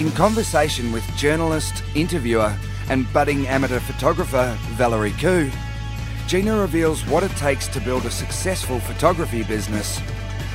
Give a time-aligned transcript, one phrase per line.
[0.00, 2.56] In conversation with journalist, interviewer,
[2.88, 5.50] and budding amateur photographer Valerie Khoo,
[6.28, 10.00] Gina reveals what it takes to build a successful photography business,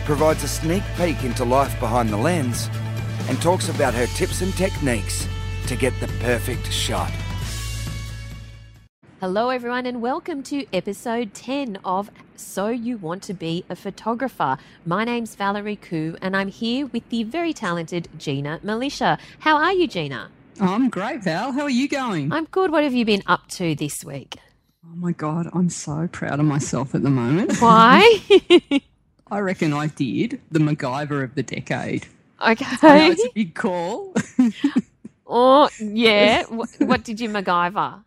[0.06, 2.70] provides a sneak peek into life behind the lens,
[3.28, 5.28] and talks about her tips and techniques
[5.68, 7.12] to get the perfect shot.
[9.20, 14.58] Hello, everyone, and welcome to episode 10 of So You Want to Be a Photographer.
[14.86, 19.20] My name's Valerie Khoo, and I'm here with the very talented Gina Milicia.
[19.40, 20.30] How are you, Gina?
[20.60, 21.52] I'm great, Val.
[21.52, 22.32] How are you going?
[22.32, 22.72] I'm good.
[22.72, 24.38] What have you been up to this week?
[24.86, 27.58] Oh my God, I'm so proud of myself at the moment.
[27.60, 28.20] Why?
[29.32, 32.08] I reckon I did the MacGyver of the decade.
[32.46, 32.66] Okay.
[33.10, 34.14] it's a big call.
[35.26, 36.44] Oh, yeah.
[36.50, 38.04] What, what did you MacGyver?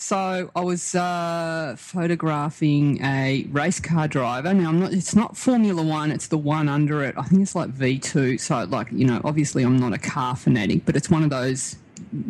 [0.00, 4.54] So I was uh, photographing a race car driver.
[4.54, 4.94] Now I'm not.
[4.94, 6.10] It's not Formula One.
[6.10, 7.14] It's the one under it.
[7.18, 8.40] I think it's like V2.
[8.40, 11.76] So like you know, obviously I'm not a car fanatic, but it's one of those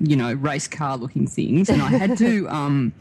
[0.03, 1.69] you know race car looking things.
[1.69, 2.49] And I had to.
[2.51, 2.93] Um,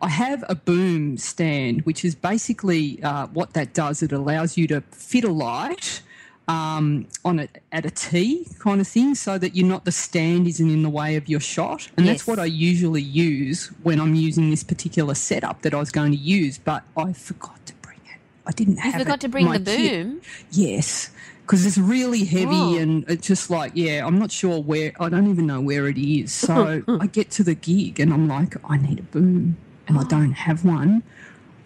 [0.00, 4.02] I have a boom stand, which is basically uh, what that does.
[4.02, 6.02] It allows you to fit a light
[6.48, 10.46] um, on it at a tee kind of thing, so that you're not the stand
[10.48, 11.88] isn't in the way of your shot.
[11.96, 12.14] And Yes.
[12.18, 16.12] that's what I usually use when I'm using this particular setup that I was going
[16.12, 18.18] to use, but I forgot to bring it.
[18.46, 18.94] I didn't have.
[18.94, 18.98] It.
[18.98, 20.06] You forgot it to bring my the kit.
[20.06, 20.20] boom.
[20.50, 21.10] Yes,
[21.42, 22.76] because it's really heavy Oh.
[22.78, 25.98] and it's just like, yeah, I'm not sure where, I don't even know where it
[25.98, 26.32] is.
[26.32, 30.04] So I get to the gig and I'm like, I need a boom and I
[30.04, 31.02] don't have one.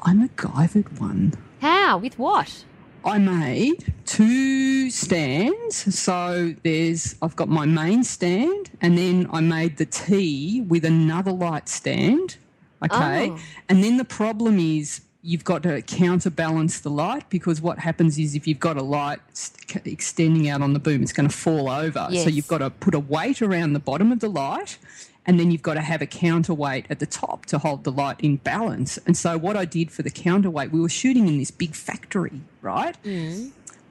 [0.04, 1.32] I'm a MacGyvered one.
[1.60, 1.98] How?
[1.98, 2.64] With what?
[3.06, 5.94] I made two stands.
[5.96, 11.30] So there's, I've got my main stand and then I made the T with another
[11.30, 12.36] light stand.
[12.84, 13.30] Okay.
[13.30, 13.38] Oh.
[13.68, 18.34] And then the problem is you've got to counterbalance the light because what happens is
[18.34, 21.68] if you've got a light st- extending out on the boom, it's going to fall
[21.68, 22.08] over.
[22.10, 22.24] Yes.
[22.24, 24.78] So you've got to put a weight around the bottom of the light
[25.26, 28.20] and then you've got to have a counterweight at the top to hold the light
[28.20, 28.98] in balance.
[29.06, 32.40] And so what I did for the counterweight, we were shooting in this big factory,
[32.62, 32.96] right?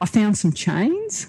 [0.02, 1.28] I found some chains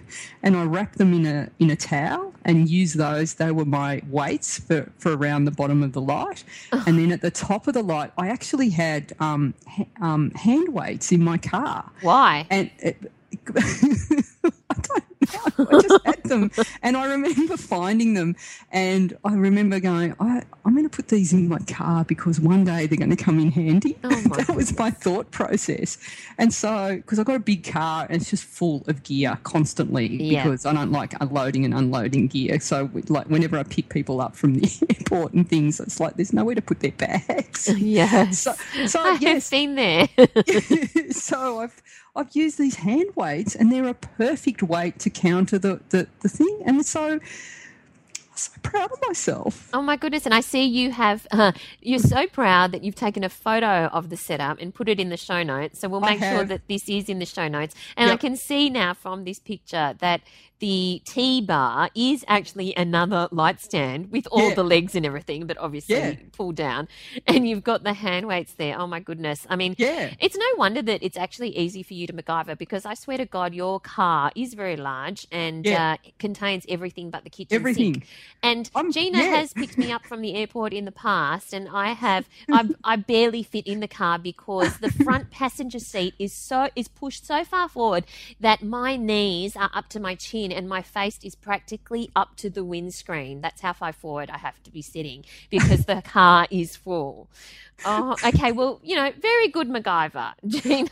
[0.42, 3.34] and I wrapped them in a in a towel and used those.
[3.34, 6.42] They were my weights for, for around the bottom of the light.
[6.72, 10.70] And then at the top of the light, I actually had um, ha- um, hand
[10.70, 11.90] weights in my car.
[12.00, 12.46] Why?
[12.50, 12.96] And it,
[14.70, 14.88] I don't
[15.58, 15.66] know.
[15.70, 16.50] I just had them,
[16.82, 18.36] and I remember finding them,
[18.70, 22.64] and I remember going, I, "I'm going to put these in my car because one
[22.64, 25.98] day they're going to come in handy." Oh that was my thought process,
[26.38, 30.06] and so because I've got a big car and it's just full of gear constantly
[30.06, 30.44] Yeah.
[30.44, 32.60] because I don't like unloading and unloading gear.
[32.60, 36.32] So like whenever I pick people up from the airport and things, it's like there's
[36.32, 37.68] nowhere to put their bags.
[37.76, 38.38] Yes.
[38.40, 38.54] So,
[38.86, 40.08] so I have yes, been there.
[41.10, 41.82] so I've
[42.16, 44.27] I've used these hand weights and they're a perfect
[44.62, 46.62] weight to counter the, the, the thing.
[46.64, 47.20] And so
[48.32, 49.68] I'm so proud of myself.
[49.72, 50.24] Oh my goodness!
[50.24, 51.26] And I see you have.
[51.38, 54.98] Uh, you're so proud that you've taken a photo of the setup and put it
[54.98, 55.78] in the show notes.
[55.78, 57.76] So we'll make sure that this is in the show notes.
[57.96, 60.22] And I can see now from this picture that
[60.60, 64.54] the T bar is actually another light stand with all Yeah.
[64.54, 66.14] the legs and everything, but obviously Yeah.
[66.32, 66.88] pulled down.
[67.26, 68.78] And you've got the hand weights there.
[68.78, 69.46] Oh my goodness!
[69.48, 70.14] I mean, Yeah.
[70.20, 73.26] it's no wonder that it's actually easy for you to MacGyver because I swear to
[73.26, 75.92] God, your car is very large and Yeah.
[76.04, 77.94] uh, contains everything but the kitchen Everything.
[77.94, 78.06] sink.
[78.42, 81.92] And I'm- Gina has picked me up from the airport in the past, and I
[81.92, 86.68] have I, I barely fit in the car because the front passenger seat is so
[86.74, 88.04] is pushed so far forward
[88.40, 92.50] that my knees are up to my chin and my face is practically up to
[92.50, 93.40] the windscreen.
[93.40, 97.28] That's how far forward I have to be sitting because the car is full.
[97.84, 98.52] Oh, okay.
[98.52, 100.90] Well, you know, very good MacGyver, Gina.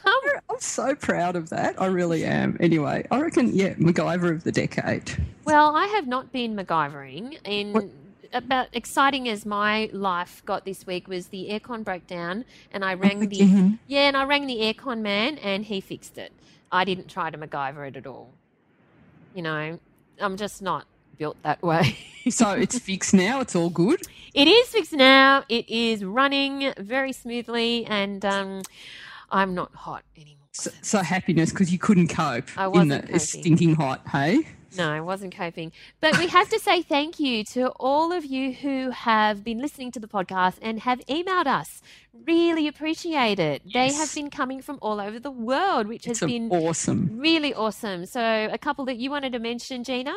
[0.49, 1.81] I'm so proud of that.
[1.81, 2.57] I really am.
[2.61, 5.13] Anyway, I reckon, yeah, MacGyver of the decade.
[5.45, 7.89] Well, I have not been MacGyvering in What-
[8.33, 12.95] about exciting as my life got this week was the aircon broke down and I
[12.95, 13.75] rang the mm-hmm.
[13.87, 16.33] yeah and I rang the aircon man and he fixed it.
[16.71, 18.33] I didn't try to MacGyver it at all.
[19.37, 19.79] You know,
[20.19, 20.87] I'm just not
[21.19, 21.97] built that way.
[22.29, 23.41] So it's fixed now.
[23.41, 24.03] It's all good.
[24.35, 25.45] it is fixed now.
[25.49, 28.63] It is running very smoothly and um,
[29.31, 30.49] I'm not hot anymore.
[30.51, 33.19] So, so happiness because you couldn't cope I in the coping.
[33.21, 34.41] stinking hot, hey?
[34.77, 35.73] No, I wasn't coping.
[36.01, 39.91] But we have to say thank you to all of you who have been listening
[39.93, 41.83] to the podcast and have emailed us.
[42.13, 43.63] Really appreciate it.
[43.65, 43.73] Yes.
[43.75, 47.19] They have been coming from all over the world, which it's has been awesome.
[47.19, 48.07] Really awesome.
[48.07, 50.15] So, a couple that you wanted to mention, Gina?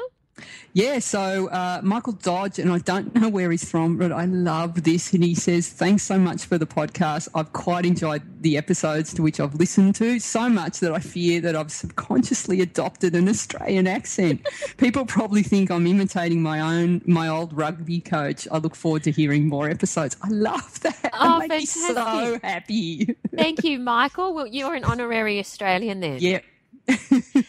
[0.73, 4.83] Yeah, so uh, Michael Dodge, and I don't know where he's from, but I love
[4.83, 5.13] this.
[5.13, 7.27] And he says, Thanks so much for the podcast.
[7.33, 11.41] I've quite enjoyed the episodes to which I've listened to, so much that I fear
[11.41, 14.47] that I've subconsciously adopted an Australian accent.
[14.77, 18.47] People probably think I'm imitating my own, my old rugby coach.
[18.51, 20.15] I look forward to hearing more episodes.
[20.21, 21.09] I love that.
[21.13, 23.15] Oh, that me so happy.
[23.35, 24.33] Thank you, Michael.
[24.33, 26.17] Well, you're an honorary Australian then.
[26.19, 26.39] Yeah,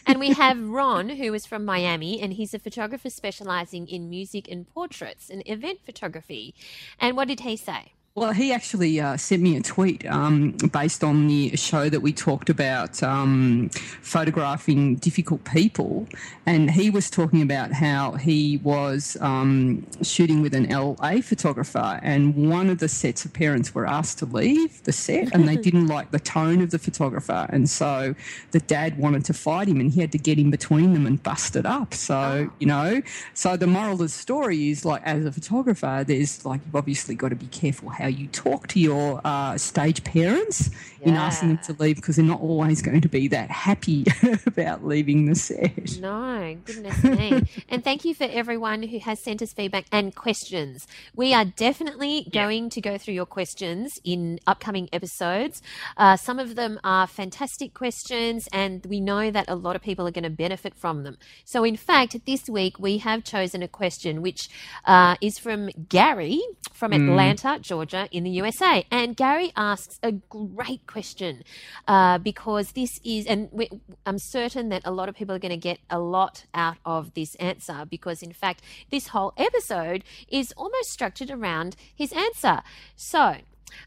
[0.05, 4.47] and we have Ron, who is from Miami, and he's a photographer specializing in music
[4.49, 6.53] and portraits and event photography.
[6.99, 7.93] And what did he say?
[8.13, 12.11] Well, he actually uh, sent me a tweet um, based on the show that we
[12.11, 13.69] talked about um,
[14.01, 16.09] photographing difficult people.
[16.45, 22.49] And he was talking about how he was um, shooting with an LA photographer, and
[22.49, 25.87] one of the set's of parents were asked to leave the set and they didn't
[25.87, 27.47] like the tone of the photographer.
[27.49, 28.13] And so
[28.51, 31.23] the dad wanted to fight him and he had to get in between them and
[31.23, 31.93] bust it up.
[31.93, 32.53] So, oh.
[32.59, 33.01] you know,
[33.33, 37.15] so the moral of the story is like, as a photographer, there's like, you've obviously
[37.15, 40.69] got to be careful how you talk to your uh, stage parents
[41.01, 41.09] yeah.
[41.09, 44.05] in asking them to leave because they're not always going to be that happy
[44.45, 45.99] about leaving the set.
[45.99, 47.43] No, goodness me.
[47.69, 50.87] and thank you for everyone who has sent us feedback and questions.
[51.15, 52.45] We are definitely yeah.
[52.45, 55.61] going to go through your questions in upcoming episodes.
[55.97, 60.07] Uh, some of them are fantastic questions, and we know that a lot of people
[60.07, 61.17] are going to benefit from them.
[61.45, 64.49] So, in fact, this week we have chosen a question which
[64.85, 66.41] uh, is from Gary
[66.81, 67.09] from mm.
[67.09, 67.61] Atlanta, mm.
[67.61, 68.85] Georgia in the USA.
[68.91, 71.43] And Gary asks a great question
[71.87, 73.69] uh, because this is, and we,
[74.05, 77.13] I'm certain that a lot of people are going to get a lot out of
[77.13, 82.61] this answer because, in fact, this whole episode is almost structured around his answer.
[82.95, 83.37] So,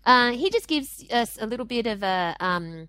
[0.07, 2.89] uh, he just gives us a little bit of a um,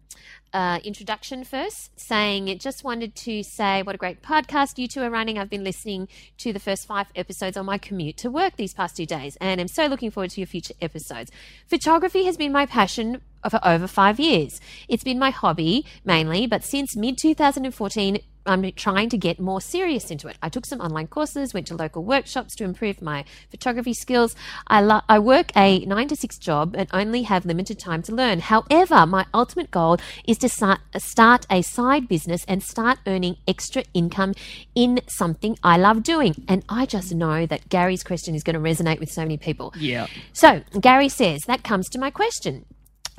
[0.55, 5.01] uh, introduction first, saying, it Just wanted to say what a great podcast you two
[5.01, 5.37] are running.
[5.37, 6.07] I've been listening
[6.37, 9.59] to the first five episodes on my commute to work these past two days, and
[9.59, 11.29] I'm so looking forward to your future episodes.
[11.67, 14.61] Photography has been my passion for over five years.
[14.87, 20.11] It's been my hobby mainly, but since mid 2014, I'm trying to get more serious
[20.11, 20.37] into it.
[20.41, 24.35] I took some online courses, went to local workshops to improve my photography skills.
[24.67, 28.13] I, lo- I work a nine to six job and only have limited time to
[28.13, 28.39] learn.
[28.39, 29.97] However, my ultimate goal
[30.27, 34.33] is to start, start a side business and start earning extra income
[34.75, 36.45] in something I love doing.
[36.47, 39.73] And I just know that Gary's question is going to resonate with so many people.
[39.77, 40.07] Yeah.
[40.33, 42.65] So Gary says that comes to my question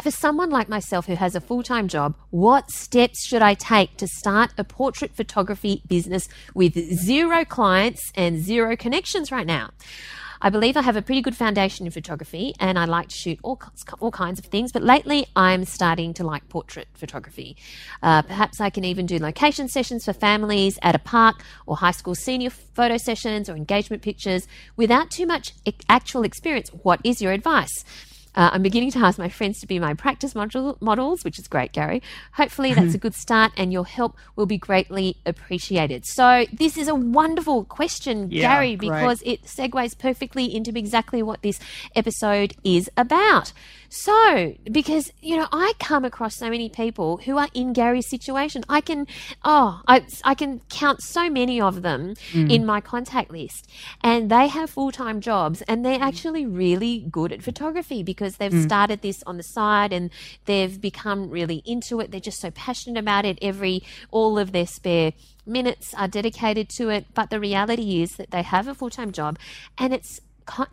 [0.03, 3.97] for someone like myself who has a full time job, what steps should I take
[3.97, 9.71] to start a portrait photography business with zero clients and zero connections right now?
[10.41, 13.39] I believe I have a pretty good foundation in photography and I like to shoot
[13.43, 13.59] all,
[14.01, 17.57] all kinds of things, but lately I'm starting to like portrait photography.
[18.03, 21.93] Uh, perhaps I can even do location sessions for families at a park or high
[21.93, 24.47] school senior photo sessions or engagement pictures
[24.77, 25.55] without too much
[25.89, 26.69] actual experience.
[26.83, 27.85] What is your advice?
[28.37, 31.49] Uh, I'm beginning to ask my friends to be my practice model, models, which is
[31.49, 32.03] great, Gary.
[32.33, 36.05] Hopefully, that's a good start, and your help will be greatly appreciated.
[36.05, 39.41] So, this is a wonderful question, yeah, Gary, because great.
[39.41, 41.59] it segues perfectly into exactly what this
[41.95, 43.53] episode is about.
[43.99, 48.63] So, because, you know, I come across so many people who are in Gary's situation.
[48.69, 49.07] I can,
[49.43, 52.53] oh, I, I can count so many of them mm.
[52.53, 53.71] in my contact list.
[54.03, 58.53] And they have full time jobs and they're actually really good at photography because they've
[58.53, 58.65] mm.
[58.65, 60.11] started this on the side and
[60.45, 62.11] they've become really into it.
[62.11, 63.39] They're just so passionate about it.
[63.41, 65.15] Every, all of their spare
[65.47, 67.07] minutes are dedicated to it.
[67.15, 69.39] But the reality is that they have a full time job
[69.79, 70.21] and it's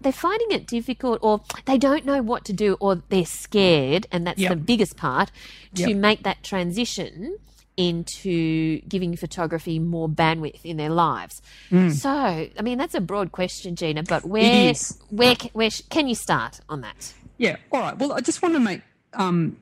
[0.01, 4.25] they're finding it difficult or they don't know what to do or they're scared and
[4.25, 4.49] that's yep.
[4.49, 5.31] the biggest part
[5.75, 5.97] to yep.
[5.97, 7.37] make that transition
[7.75, 11.41] into giving photography more bandwidth in their lives.
[11.71, 11.91] Mm.
[11.91, 14.73] So, I mean, that's a broad question, Gina, but where,
[15.09, 17.13] where, where, can you start on that?
[17.37, 17.55] Yeah.
[17.71, 17.97] All right.
[17.97, 18.81] Well, I just want to make
[19.13, 19.57] um,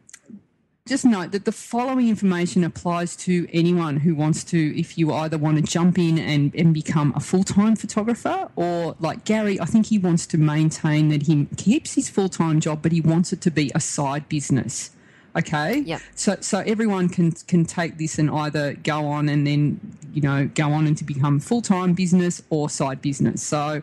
[0.92, 5.38] just note that the following information applies to anyone who wants to, if you either
[5.38, 9.64] want to jump in and, and become a full time photographer, or like Gary, I
[9.64, 13.32] think he wants to maintain that he keeps his full time job, but he wants
[13.32, 14.92] it to be a side business.
[15.34, 15.80] Okay.
[15.86, 16.00] Yeah.
[16.14, 19.80] So so everyone can can take this and either go on and then
[20.12, 23.42] you know go on and to become full time business or side business.
[23.42, 23.82] So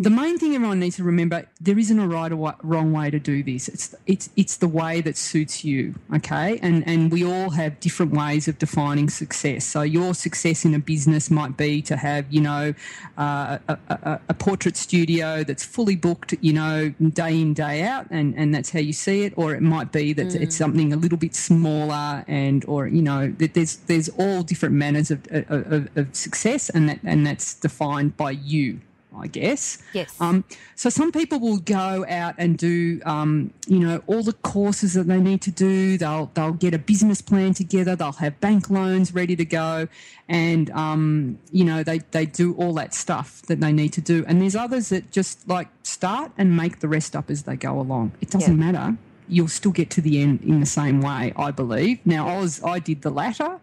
[0.00, 3.18] the main thing everyone needs to remember there isn't a right or wrong way to
[3.18, 3.66] do this.
[3.68, 6.60] It's it's it's the way that suits you okay?
[6.62, 9.64] And and we all have different ways of defining success.
[9.64, 12.74] So your success in a business might be to have you know
[13.18, 18.06] uh, a, a, a, portrait studio that's fully booked you know day in day out
[18.08, 19.32] and and that's how you see it.
[19.36, 20.40] Or it might be that mm.
[20.40, 24.76] it's something a little bit smaller and or you know that there's there's all different
[24.76, 28.78] manners of, of, of success and that and that's defined by you
[29.20, 29.78] I guess.
[29.92, 30.20] Yes.
[30.20, 30.44] Um,
[30.74, 35.06] so some people will go out and do, um, you know, all the courses that
[35.06, 35.98] they need to do.
[35.98, 37.96] They'll they'll get a business plan together.
[37.96, 39.88] They'll have bank loans ready to go,
[40.28, 44.24] and um, you know they they do all that stuff that they need to do.
[44.26, 47.78] And there's others that just like start and make the rest up as they go
[47.78, 48.12] along.
[48.20, 48.72] It doesn't yeah.
[48.72, 48.98] matter.
[49.30, 51.98] You'll still get to the end in the same way, I believe.
[52.06, 53.58] Now, I was I did the latter.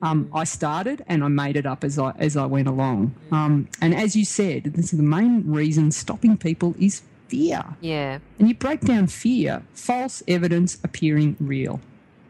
[0.00, 3.14] Um, I started and I made it up as I as I went along.
[3.32, 7.64] Um, and as you said, this is the main reason stopping people is fear.
[7.80, 8.18] Yeah.
[8.38, 11.80] And you break down fear, false evidence appearing real.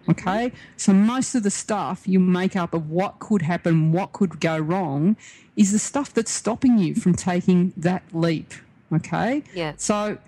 [0.09, 0.53] Okay?
[0.77, 4.59] So most of the stuff you make up of what could happen, what could go
[4.59, 5.17] wrong,
[5.57, 8.55] is the stuff that's stopping you from taking that leap.
[8.93, 9.43] Okay?
[9.55, 9.75] Yeah.
[9.77, 10.19] So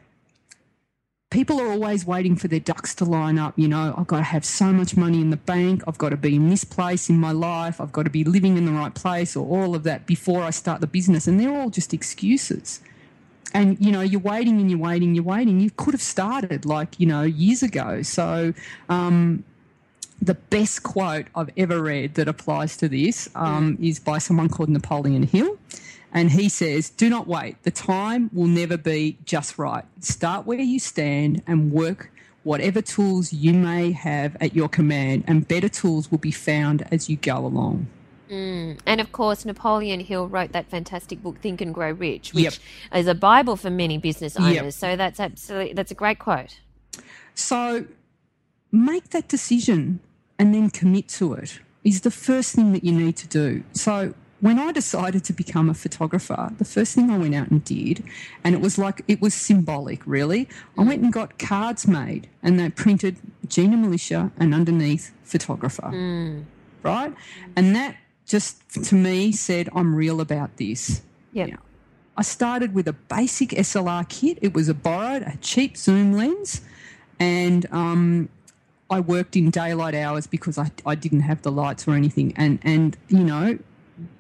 [1.31, 3.57] people are always waiting for their ducks to line up.
[3.57, 5.83] You know, I've got to have so much money in the bank.
[5.87, 7.81] I've got to be in this place in my life.
[7.81, 10.51] I've got to be living in the right place or all of that before I
[10.51, 11.29] start the business.
[11.29, 12.81] And they're all just excuses.
[13.55, 15.61] And, you know, you're waiting and you're waiting, you're waiting.
[15.61, 18.03] You could have started like, you know, years ago.
[18.03, 18.53] So,
[18.89, 19.45] um,
[20.23, 24.69] the best quote I've ever read that applies to this um, is by someone called
[24.69, 25.57] Napoleon Hill.
[26.13, 27.63] And he says, do not wait.
[27.63, 29.85] The time will never be just right.
[30.01, 32.11] Start where you stand and work
[32.43, 37.09] whatever tools you may have at your command, and better tools will be found as
[37.09, 37.87] you go along.
[38.31, 38.79] Mm.
[38.87, 42.55] And of course, Napoleon Hill wrote that fantastic book, Think and Grow Rich, which yep.
[42.95, 44.55] is a Bible for many business owners.
[44.55, 44.73] Yep.
[44.73, 46.61] So that's absolutely that's a great quote.
[47.35, 47.87] So
[48.71, 50.01] make that decision
[50.39, 53.65] and then commit to it is the first thing that you need to do.
[53.73, 57.63] So when I decided to become a photographer, the first thing I went out and
[57.65, 58.03] did,
[58.43, 62.59] and it was like, it was symbolic really, I went and got cards made and
[62.59, 63.17] they printed
[63.47, 65.91] Gina Milicia and underneath photographer.
[65.93, 66.45] Mm.
[66.83, 67.13] Right?
[67.55, 71.03] And that just to me said, I'm real about this.
[71.33, 71.49] Yep.
[71.49, 71.57] Yeah.
[72.17, 74.39] I started with a basic SLR kit.
[74.41, 76.61] It was a borrowed, a cheap zoom lens,
[77.19, 78.29] and um,
[78.91, 82.35] I worked in daylight hours because I, I didn't have the lights or anything.
[82.37, 83.59] And and you know,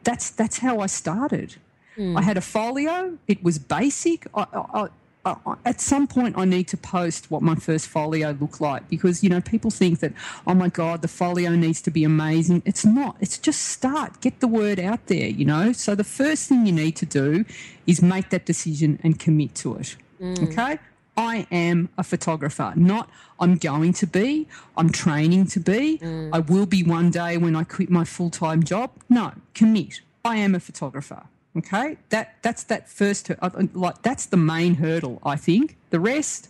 [0.04, 1.56] that's that's how I started.
[1.96, 2.18] Mm.
[2.18, 3.18] I had a folio.
[3.26, 4.26] It was basic.
[4.34, 4.88] I, I,
[5.24, 9.22] I, at some point, I need to post what my first folio looked like because
[9.22, 10.12] you know people think that
[10.46, 12.62] oh my god, the folio needs to be amazing.
[12.64, 13.16] It's not.
[13.20, 15.28] It's just start, get the word out there.
[15.28, 15.72] You know.
[15.72, 17.44] So the first thing you need to do
[17.86, 19.96] is make that decision and commit to it.
[20.20, 20.50] Mm.
[20.50, 20.78] Okay.
[21.16, 26.30] I am a photographer, not I'm going to be, I'm training to be, mm.
[26.32, 28.90] I will be one day when I quit my full time job.
[29.08, 30.00] No, commit.
[30.24, 31.24] I am a photographer.
[31.56, 35.20] Okay, that that's that first uh, like that's the main hurdle.
[35.24, 36.48] I think the rest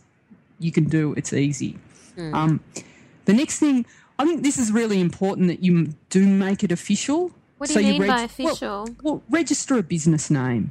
[0.59, 1.15] you can do.
[1.17, 1.79] It's easy.
[2.17, 2.35] Mm.
[2.35, 2.61] Um,
[3.25, 3.87] the next thing
[4.19, 7.31] I think this is really important that you do make it official.
[7.57, 8.89] What do so you mean reg- by official?
[9.03, 10.71] Well, well, register a business name,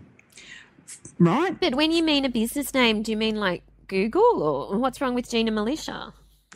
[1.17, 1.59] right?
[1.59, 5.13] But when you mean a business name, do you mean like Google, or what's wrong
[5.13, 6.13] with Gina Milicia?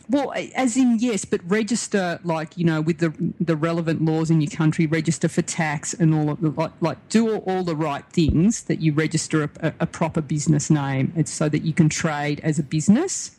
[0.09, 4.41] Well, as in yes, but register like you know with the the relevant laws in
[4.41, 7.75] your country, register for tax and all of the like, like do all, all the
[7.75, 11.89] right things that you register a, a proper business name, it's so that you can
[11.89, 13.37] trade as a business.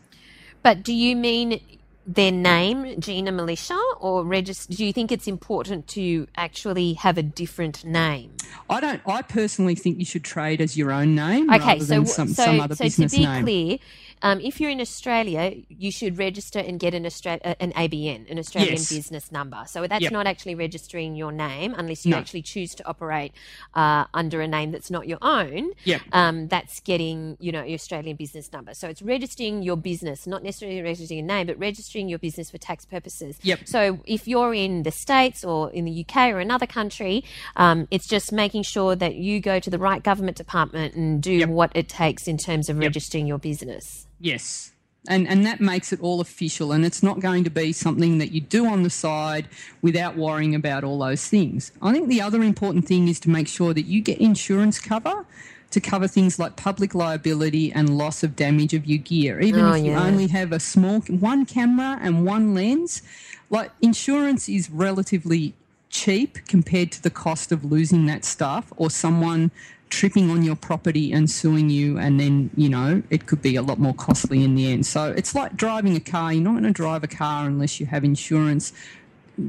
[0.63, 1.61] But do you mean
[2.07, 4.73] their name, Gina Milicia, or register?
[4.73, 8.33] Do you think it's important to actually have a different name?
[8.69, 9.01] I don't.
[9.07, 12.29] I personally think you should trade as your own name okay, rather so, than some,
[12.29, 13.23] so, some other so business name.
[13.23, 13.79] So to be clear,
[14.25, 18.31] um, if you're in Australia, you should register and get an, Austra- uh, an ABN,
[18.31, 18.89] an Australian yes.
[18.89, 19.63] business number.
[19.67, 20.13] So that's yep.
[20.13, 22.17] not actually registering your name unless you no.
[22.17, 23.33] actually choose to operate
[23.75, 25.73] uh, under a name that's not your own.
[25.85, 26.01] Yep.
[26.13, 28.73] Um, that's getting, you know, your Australian business number.
[28.73, 32.57] So it's registering your business, not necessarily registering your name, but registering your business for
[32.57, 33.39] tax purposes.
[33.43, 33.69] Yep.
[33.69, 37.25] So if you're in the States or in the UK or another country,
[37.57, 41.35] um, it's just making sure that you go to the right government department and do
[41.35, 41.51] yep.
[41.51, 44.07] what it takes in terms of registering your business.
[44.21, 44.73] Yes.
[45.07, 48.33] And, and that makes it all official, and it's not going to be something that
[48.33, 49.49] you do on the side
[49.83, 51.73] without worrying about all those things.
[51.83, 55.27] I think the other important thing is to make sure that you get insurance cover
[55.75, 59.41] to cover things like public liability and loss of damage of your gear.
[59.41, 60.05] Even oh, if you yeah.
[60.05, 63.03] only have a small one camera and one lens,
[63.51, 65.53] like insurance is relatively
[65.91, 69.51] cheap compared to the cost of losing that stuff or someone
[69.91, 73.63] tripping on your property and suing you and then you know it could be a
[73.63, 74.87] lot more costly in the end.
[74.87, 76.33] So it's like driving a car.
[76.33, 78.73] You're not going to drive a car unless you have insurance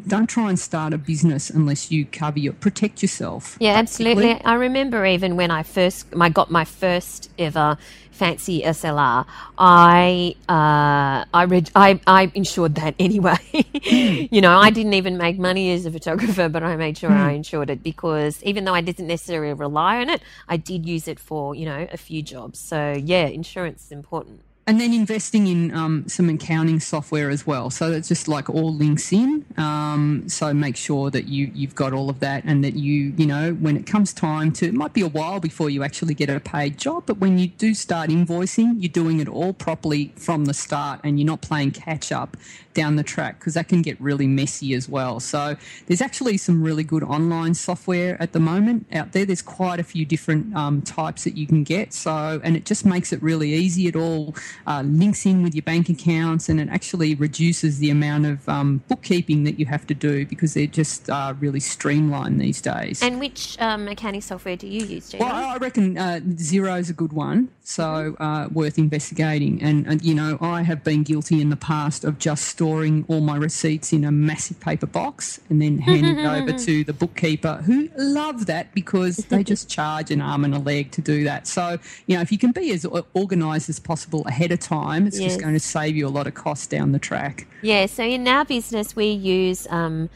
[0.07, 3.57] don't try and start a business unless you cover your protect yourself.
[3.59, 4.31] Yeah, absolutely.
[4.43, 7.77] I remember even when I first I got my first ever
[8.11, 9.25] fancy SLR,
[9.57, 13.37] I uh, I read I, I insured that anyway.
[13.83, 17.11] you know, I didn't even make money as a photographer, but I made sure.
[17.11, 21.07] I insured it because even though I didn't necessarily rely on it, I did use
[21.07, 22.59] it for you know a few jobs.
[22.59, 27.69] So yeah, insurance is important and then investing in um, some accounting software as well.
[27.69, 29.45] So it's just like all links in.
[29.57, 33.25] Um, so make sure that you you've got all of that, and that you you
[33.25, 36.29] know when it comes time to it might be a while before you actually get
[36.29, 40.45] a paid job, but when you do start invoicing, you're doing it all properly from
[40.45, 42.35] the start, and you're not playing catch up
[42.75, 45.19] down the track because that can get really messy as well.
[45.19, 45.55] So
[45.87, 49.25] there's actually some really good online software at the moment out there.
[49.25, 51.93] There's quite a few different um, types that you can get.
[51.93, 53.87] So and it just makes it really easy.
[53.87, 54.35] It all
[54.67, 58.83] uh, links in with your bank accounts, and it actually reduces the amount of um,
[58.87, 63.01] bookkeeping that you have to do because they're just uh, really streamlined these days.
[63.01, 65.23] And which um, accounting software do you use, Gina?
[65.23, 69.63] Well, I reckon uh, Xero is a good one, so uh, worth investigating.
[69.63, 73.21] And, and, you know, I have been guilty in the past of just storing all
[73.21, 77.57] my receipts in a massive paper box and then handing it over to the bookkeeper,
[77.65, 81.45] who love that because they just charge an arm and a leg to do that.
[81.45, 85.07] So, you know, if you can be as organised as possible ahead ahead of time,
[85.07, 85.31] it's yes.
[85.31, 87.47] just going to save you a lot of costs down the track.
[87.61, 89.67] Yeah, so in our business, we use.
[89.69, 90.09] Um,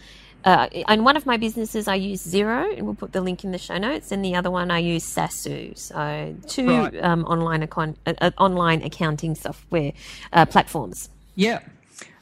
[0.46, 3.51] uh, in one of my businesses, I use Xero, and we'll put the link in
[3.51, 4.10] the show notes.
[4.10, 5.77] And the other one, I use Saasu.
[5.77, 7.03] So two right.
[7.03, 9.91] um, online account, uh, uh, online accounting software
[10.32, 11.10] uh, platforms.
[11.36, 11.60] Yeah.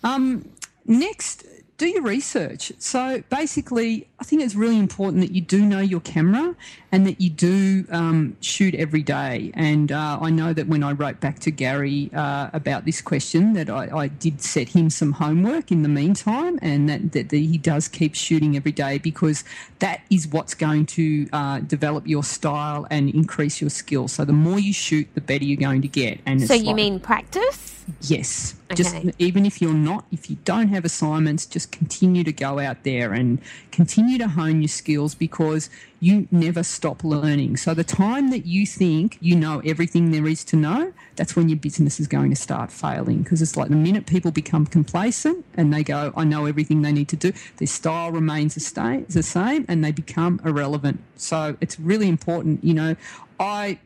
[0.03, 0.49] Um,
[0.85, 1.45] next,
[1.77, 2.71] do your research.
[2.79, 6.55] So basically, I think it's really important that you do know your camera
[6.91, 9.51] and that you do um, shoot every day.
[9.53, 13.53] And uh, I know that when I wrote back to Gary uh, about this question,
[13.53, 17.37] that I, I, did set him some homework in the meantime, and that, that, that,
[17.37, 19.43] he does keep shooting every day because
[19.77, 24.07] that is what's going to uh, develop your style and increase your skill.
[24.07, 26.19] So the more you shoot, the better you're going to get.
[26.25, 27.76] And so you like, mean practice?
[28.01, 28.55] Yes.
[28.69, 28.75] Okay.
[28.75, 32.83] Just even if you're not, if you don't have assignments, just continue to go out
[32.83, 33.39] there and
[33.71, 35.69] continue to hone your skills because
[35.99, 37.57] you never stop learning.
[37.57, 41.47] So the time that you think you know everything there is to know, that's when
[41.49, 45.45] your business is going to start failing because it's like the minute people become complacent
[45.55, 49.65] and they go, I know everything they need to do, their style remains the same
[49.67, 50.99] and they become irrelevant.
[51.15, 52.95] So it's really important, you know,
[53.39, 53.79] I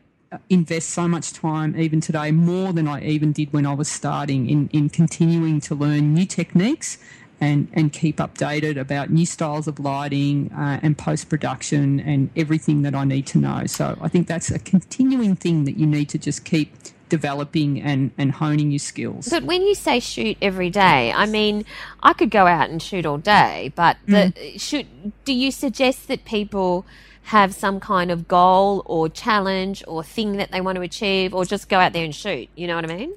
[0.48, 4.48] invest so much time even today more than I even did when I was starting
[4.48, 6.98] in, in continuing to learn new techniques
[7.40, 12.82] and, and keep updated about new styles of lighting uh, and post production and everything
[12.82, 13.66] that I need to know.
[13.66, 16.72] So I think that's a continuing thing that you need to just keep
[17.08, 19.28] developing and, and honing your skills.
[19.28, 21.64] But when you say shoot every day, I mean,
[22.02, 24.60] I could go out and shoot all day, but the, mm.
[24.60, 24.86] shoot,
[25.24, 26.86] do you suggest that people
[27.24, 31.44] have some kind of goal or challenge or thing that they want to achieve or
[31.44, 32.48] just go out there and shoot?
[32.54, 33.14] You know what I mean?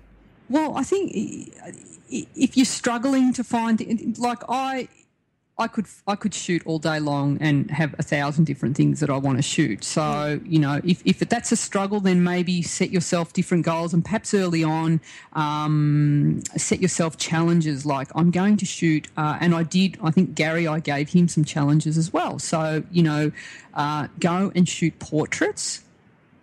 [0.50, 1.12] Well, I think
[2.10, 4.88] if you're struggling to find, like I,
[5.58, 9.10] I could I could shoot all day long and have a thousand different things that
[9.10, 9.86] I want to shoot.
[9.86, 14.04] So you know, if, if that's a struggle, then maybe set yourself different goals and
[14.04, 15.00] perhaps early on
[15.32, 17.86] um, set yourself challenges.
[17.86, 19.98] Like I'm going to shoot, uh, and I did.
[20.04, 22.38] I think Gary, I gave him some challenges as well.
[22.38, 23.32] So you know,
[23.74, 25.84] uh, go and shoot portraits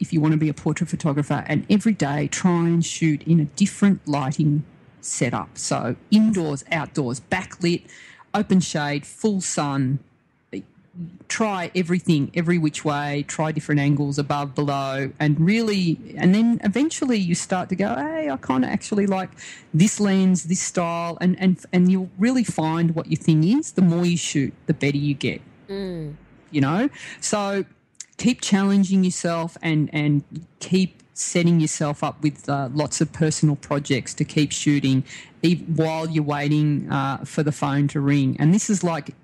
[0.00, 3.40] if you want to be a portrait photographer, and every day try and shoot in
[3.40, 4.64] a different lighting
[5.02, 5.58] setup.
[5.58, 7.82] So indoors, outdoors, backlit,
[8.34, 9.98] open shade, full sun.
[11.26, 13.24] Try everything, every which way.
[13.26, 18.28] Try different angles, above, below, and really, and then eventually you start to go, hey,
[18.28, 19.30] I kind of actually like
[19.72, 23.72] this lens, this style, and and and you'll really find what your thing is.
[23.72, 25.40] The more you shoot, the better you get.
[25.68, 26.16] Mm.
[26.50, 26.90] You know,
[27.22, 27.64] so
[28.18, 30.22] keep challenging yourself and and
[30.60, 35.04] keep setting yourself up with uh, lots of personal projects to keep shooting
[35.66, 38.36] while you're waiting uh, for the phone to ring.
[38.38, 39.14] And this is like,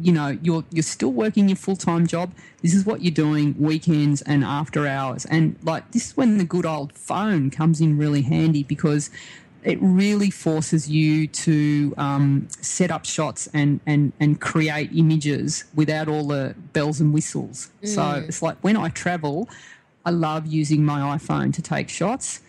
[0.00, 2.32] you know, you're you're still working your full time job.
[2.62, 5.24] This is what you're doing weekends and after hours.
[5.26, 9.10] And like this is when the good old phone comes in really handy because
[9.64, 16.08] it really forces you to um, set up shots and, and, and create images without
[16.08, 17.70] all the bells and whistles.
[17.82, 17.88] Mm.
[17.88, 19.48] So it's like when I travel,
[20.08, 22.40] I love using my iPhone to take shots.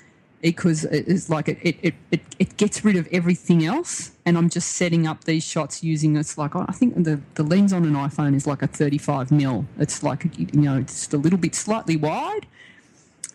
[0.41, 4.69] because it's like it, it, it, it gets rid of everything else and i'm just
[4.81, 8.33] setting up these shots using it's like i think the, the lens on an iphone
[8.33, 11.97] is like a 35 mil it's like you know it's just a little bit slightly
[11.97, 12.45] wide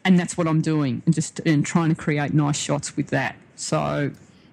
[0.07, 3.37] and that's what i'm doing and just and trying to create nice shots with that
[3.55, 4.11] so,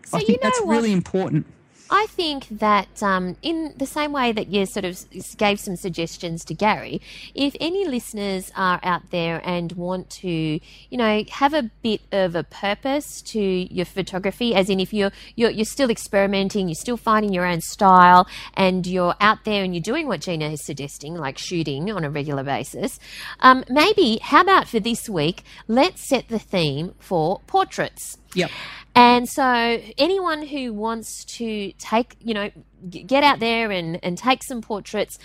[0.07, 0.75] So i think that's what?
[0.75, 1.45] really important
[1.93, 5.03] I think that um, in the same way that you sort of
[5.35, 7.01] gave some suggestions to Gary,
[7.35, 12.33] if any listeners are out there and want to, you know, have a bit of
[12.33, 16.95] a purpose to your photography, as in if you're you're, you're still experimenting, you're still
[16.95, 21.15] finding your own style, and you're out there and you're doing what Gina is suggesting,
[21.15, 22.99] like shooting on a regular basis,
[23.41, 28.17] um, maybe how about for this week, let's set the theme for portraits.
[28.35, 28.49] Yep
[28.93, 32.51] And so, anyone who wants to take, you know,
[32.89, 35.17] get out there and, and take some portraits,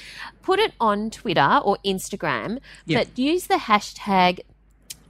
[0.42, 2.99] put it on Twitter or Instagram, Yeah.
[3.03, 4.40] but use the hashtag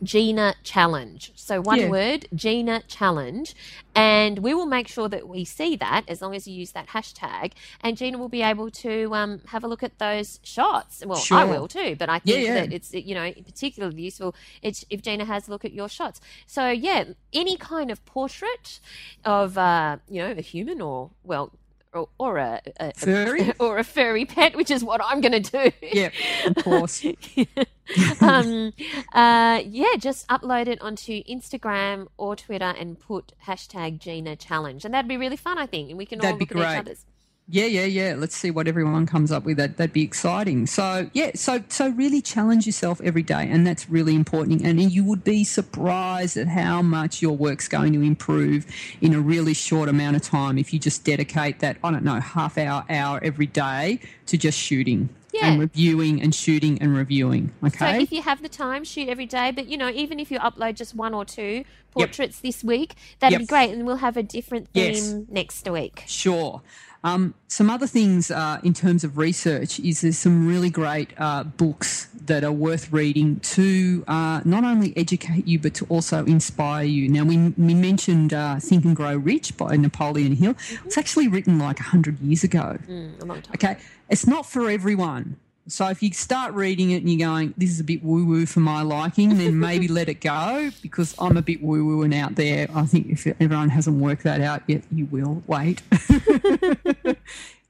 [0.02, 1.32] Gina Challenge.
[1.34, 1.88] So, one Yeah.
[1.90, 3.54] word, Gina Challenge.
[3.94, 6.88] And we will make sure that we see that as long as you use that
[6.88, 7.52] hashtag.
[7.80, 11.02] And Gina will be able to um, have a look at those shots.
[11.04, 12.54] Well, I will too, but I think yeah.
[12.54, 16.20] that it's you know particularly useful it's if Gina has a look at your shots.
[16.46, 18.80] So yeah, any kind of portrait
[19.24, 21.52] of uh, you know a human or well
[21.94, 23.52] or, or a, a Furry?
[23.58, 25.72] or a furry pet, which is what I'm going to do.
[25.80, 26.12] yep
[26.44, 27.02] of course
[28.20, 28.72] um,
[29.12, 34.92] uh, yeah, just upload it onto Instagram or Twitter and put hashtag Gina Challenge, and
[34.92, 35.58] that'd be really fun.
[35.58, 37.04] I think, and we can all That'd be look at each other's.
[37.48, 38.14] Yeah, yeah, yeah.
[38.18, 39.56] Let's see what everyone comes up with.
[39.56, 40.66] That that'd be exciting.
[40.66, 44.62] So yeah, so so really challenge yourself every day, and that's really important.
[44.62, 48.66] And you would be surprised at how much your work's going to improve
[49.00, 52.18] in a really short amount of time if you just dedicate that I don't know
[52.18, 55.08] half hour hour every day to just shooting
[55.40, 55.48] Yeah.
[55.52, 57.52] and reviewing and shooting and reviewing.
[57.64, 57.78] Okay.
[57.78, 59.50] So if you have the time, shoot every day.
[59.50, 63.32] But you know, even if you upload just one or two portraits this week, that'd
[63.32, 63.40] Yep.
[63.40, 65.14] be great, and we'll have a different theme Yes.
[65.28, 66.04] next week.
[66.06, 66.62] Sure.
[67.06, 71.44] Um, some other things uh, in terms of research is there's some really great uh,
[71.44, 76.84] books that are worth reading to uh, not only educate you but to also inspire
[76.84, 77.08] you.
[77.08, 80.56] Now we, we mentioned uh, Think and Grow Rich by Napoleon Hill.
[80.84, 82.76] It's actually written like hundred years ago.
[82.88, 83.54] Mm, a long time.
[83.54, 83.76] Okay,
[84.08, 85.36] it's not for everyone.
[85.68, 88.46] So if you start reading it and you're going, this is a bit woo woo
[88.46, 92.14] for my liking, then maybe let it go because I'm a bit woo woo and
[92.14, 92.68] out there.
[92.74, 95.42] I think if everyone hasn't worked that out yet, you will.
[95.46, 95.82] Wait.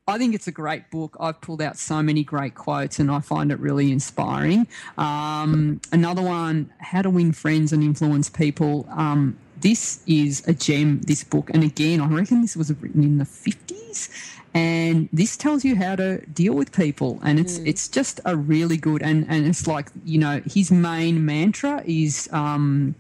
[0.09, 1.17] I think it's a great book.
[1.19, 4.69] I've pulled out so many great quotes and I find it really inspiring.
[4.99, 8.87] Um, another one, How to Win Friends and Influence People.
[8.91, 11.51] Um, this is a gem, this book.
[11.53, 14.36] And again, I reckon this was written in the 50s.
[14.57, 17.21] And this tells you how to deal with people.
[17.23, 21.27] And it's it's just a really good, and, and it's like, you know, his main
[21.27, 22.95] mantra is um,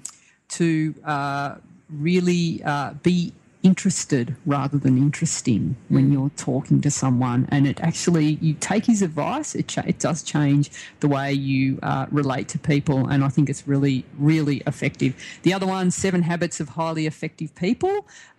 [0.50, 1.54] to uh,
[1.88, 3.32] really uh, be
[3.70, 5.62] interested rather than interesting
[5.94, 9.98] when you're talking to someone and it actually you take his advice it, cha- it
[9.98, 10.64] does change
[11.00, 13.98] the way you uh, relate to people and i think it's really
[14.30, 15.12] really effective
[15.46, 17.94] the other one seven habits of highly effective people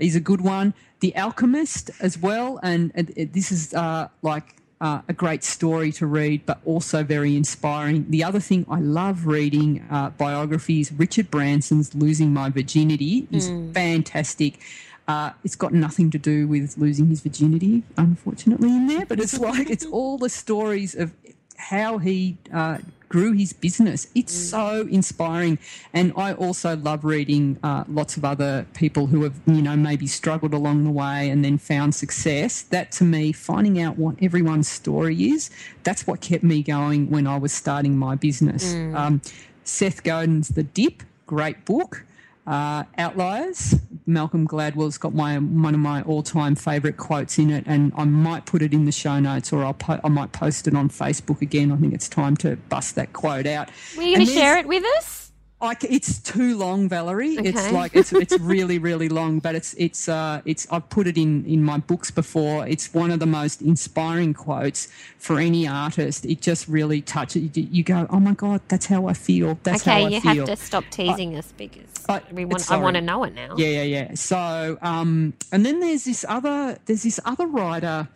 [0.10, 0.68] is a good one
[1.06, 4.48] the alchemist as well and, and it- this is uh, like
[4.80, 8.06] uh, a great story to read, but also very inspiring.
[8.16, 10.92] The other thing I love reading uh, biographies.
[11.04, 14.60] Richard Branson's "Losing My Virginity" is fantastic.
[15.08, 19.40] Uh, it's got nothing to do with losing his virginity, unfortunately, in there, but it's
[19.50, 21.14] like it's all the stories of
[21.56, 22.78] how he uh,
[23.10, 24.08] grew his business.
[24.16, 25.60] It's so inspiring,
[25.94, 30.08] and I also love reading uh, lots of other people who have, you know, maybe
[30.08, 32.64] struggled along the way and then found success.
[32.64, 35.50] That to me, finding out what everyone's story is,
[35.84, 38.74] that's what kept me going when I was starting my business.
[38.94, 39.22] Um,
[39.64, 42.04] Seth Godin's The Dip, great book.
[42.46, 43.76] Uh, Outliers,
[44.08, 48.46] Malcolm Gladwell's got my one of my all-time favourite quotes in it, and I might
[48.46, 51.42] put it in the show notes, or I'll po- I might post it on Facebook
[51.42, 51.72] again.
[51.72, 53.70] I think it's time to bust that quote out.
[53.98, 55.27] Were you going to share it with us?
[55.60, 57.34] I it's too long, Valerie.
[57.36, 61.18] It's like it's it's really really long, but it's it's uh it's I've put it
[61.18, 62.68] in in my books before.
[62.68, 66.26] It's one of the most inspiring quotes for any artist.
[66.26, 67.68] It just really touches you.
[67.72, 69.58] You go, oh my god, that's how I feel.
[69.64, 70.18] That's how I feel.
[70.20, 72.72] Okay, you have to stop teasing us because I- we want.
[72.72, 73.56] I want to know it now.
[73.58, 74.14] Yeah, yeah, yeah.
[74.14, 78.08] So, um, and then there's this other, there's this other writer.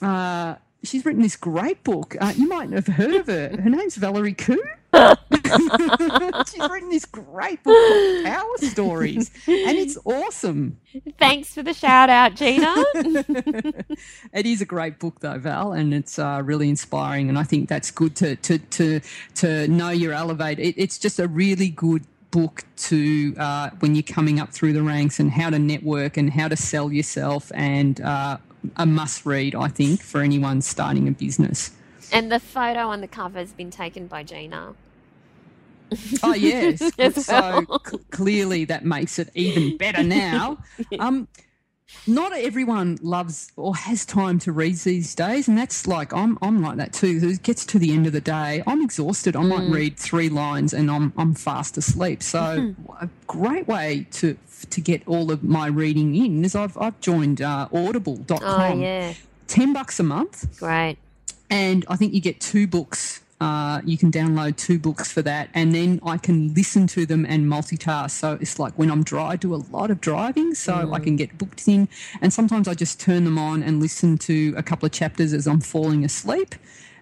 [0.00, 2.16] Uh, she's written this great book.
[2.20, 3.48] Uh, you might have heard of her.
[3.60, 4.58] Her name's Valerie Khoo.
[6.50, 10.78] she's written this great book called Power Stories, and it's awesome.
[11.18, 12.74] Thanks for the shout out, Gina.
[14.32, 17.28] It is a great book, though, Val, and it's uh, really inspiring.
[17.28, 19.00] And I think that's good to to to
[19.36, 20.64] to know you're elevated.
[20.64, 24.82] It, it's just a really good book to uh, when you're coming up through the
[24.82, 28.38] ranks and how to network and how to sell yourself and uh,
[28.76, 31.70] a must read, I think, for anyone starting a business.
[32.12, 34.74] And the photo on the cover has been taken by Gina.
[36.22, 36.80] Oh yes,
[37.24, 37.78] so well.
[38.10, 40.58] clearly that makes it even better now.
[40.98, 41.28] Um,
[42.06, 46.60] not everyone loves or has time to read these days, and that's like I'm I'm
[46.62, 47.20] like that too.
[47.22, 49.36] It gets to the end of the day, I'm exhausted.
[49.36, 52.22] I might read three lines and I'm I'm fast asleep.
[52.22, 54.36] So a great way to
[54.70, 58.40] to get all of my reading in is I've I've joined uh, Audible.com.
[58.42, 59.14] Oh, yeah.
[59.46, 60.96] Ten bucks a month Great.
[61.50, 63.20] and I think you get two books.
[63.40, 67.26] Uh, you can download two books for that, and then I can listen to them
[67.26, 68.12] and multitask.
[68.12, 71.16] So it's like when I'm dry, I do a lot of driving, so I can
[71.16, 71.88] get booked in.
[72.22, 75.46] And sometimes I just turn them on and listen to a couple of chapters as
[75.46, 76.54] I'm falling asleep,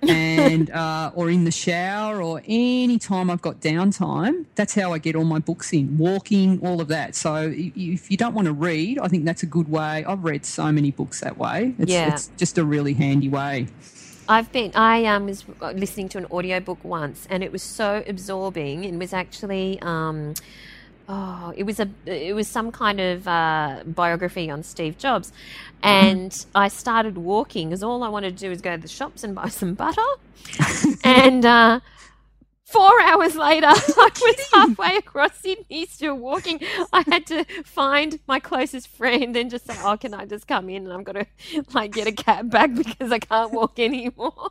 [0.03, 4.47] and uh, or in the shower, or any time I've got downtime.
[4.57, 7.14] That's how I get all my books in, walking, all of that.
[7.14, 10.03] So if you don't want to read, I think that's a good way.
[10.05, 11.75] I've read so many books that way.
[11.79, 12.12] It's, Yeah.
[12.14, 13.68] it's just a really handy way.
[14.29, 14.73] I've been.
[14.75, 18.85] I um, was listening to an audiobook once, and it was so absorbing.
[18.85, 19.79] It was actually.
[19.83, 20.35] Um,
[21.09, 25.33] Oh, it was a it was some kind of uh, biography on Steve Jobs,
[25.83, 29.25] and I started walking because all I wanted to do was go to the shops
[29.25, 30.01] and buy some butter,
[31.05, 31.81] and uh,
[32.73, 36.61] four hours later I was halfway across Sydney still walking.
[36.93, 40.69] I had to find my closest friend and just say, "Oh, can I just come
[40.69, 41.27] in?" And I'm gonna
[41.73, 44.51] like get a cab back because I can't walk anymore.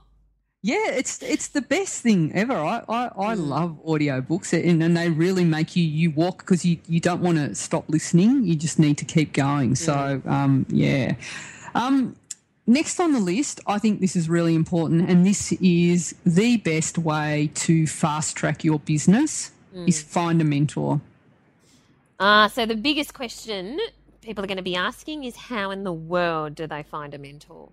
[0.64, 2.54] Yeah, it's it's the best thing ever.
[2.54, 6.78] I, I, I love audiobooks and, and they really make you you walk because you,
[6.88, 8.46] you don't want to stop listening.
[8.46, 9.76] You just need to keep going.
[9.76, 11.16] So um, yeah.
[11.74, 12.16] Um,
[12.72, 16.98] next on the list, I think this is really important, and this is the best
[16.98, 19.52] way to fast track your business
[19.88, 21.02] is find a mentor.
[22.20, 23.80] Uh, so the biggest question
[24.22, 27.18] people are going to be asking is how in the world do they find a
[27.18, 27.70] mentor?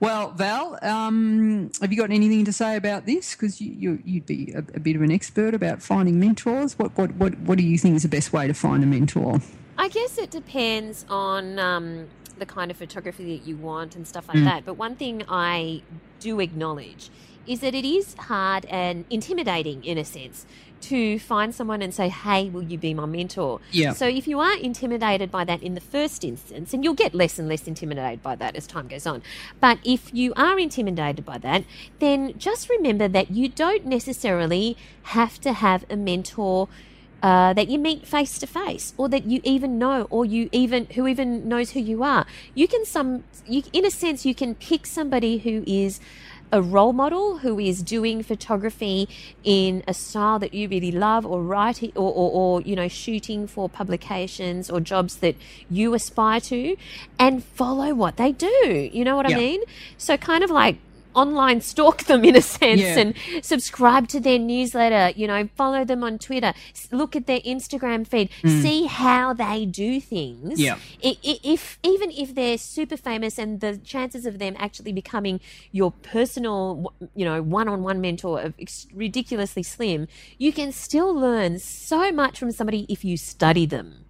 [0.00, 3.34] Well, Val, um, have you got anything to say about this?
[3.34, 6.78] Because you, you, you'd be a, a bit of an expert about finding mentors.
[6.78, 9.40] What, what, what, what do you think is the best way to find a mentor?
[9.76, 12.08] I guess it depends on um,
[12.40, 14.44] the kind of photography that you want and stuff like mm.
[14.44, 14.64] that.
[14.64, 15.82] But one thing I
[16.18, 17.10] do acknowledge
[17.46, 20.46] is that it is hard and intimidating in a sense
[20.80, 23.60] to find someone and say, hey, will you be my mentor?
[23.70, 23.92] Yeah.
[23.92, 27.38] So if you are intimidated by that in the first instance, and you'll get less
[27.38, 29.22] and less intimidated by that as time goes on,
[29.60, 31.64] but if you are intimidated by that,
[31.98, 36.68] then just remember that you don't necessarily have to have a mentor
[37.22, 40.86] uh, that you meet face to face, or that you even know, or you even
[40.94, 42.26] who even knows who you are.
[42.54, 46.00] You can some, you, in a sense, you can pick somebody who is
[46.52, 49.08] a role model who is doing photography
[49.44, 53.46] in a style that you really love or writing or, or, or you know shooting
[53.46, 55.36] for publications or jobs that
[55.70, 56.76] you aspire to
[57.18, 59.36] and follow what they do you know what Yeah.
[59.36, 59.60] i mean
[59.96, 60.78] so kind of like
[61.14, 62.98] online stalk them in a sense Yeah.
[62.98, 66.52] and subscribe to their newsletter you know follow them on twitter
[66.92, 70.58] look at their instagram feed see how they do things Mm.
[70.58, 70.78] Yeah.
[71.02, 75.40] If even if they're super famous and the chances of them actually becoming
[75.72, 78.54] your personal you know one-on-one mentor are
[78.94, 80.06] ridiculously slim
[80.38, 84.04] you can still learn so much from somebody if you study them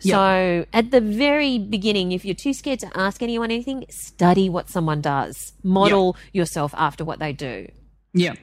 [0.00, 4.68] so at the very beginning if you're too scared to ask anyone anything study what
[4.68, 5.52] someone does.
[5.62, 7.68] Model yourself after what they do.
[8.12, 8.34] Yeah,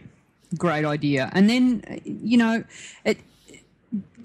[0.57, 1.29] great idea.
[1.33, 2.63] And then, you know,
[3.05, 3.17] it,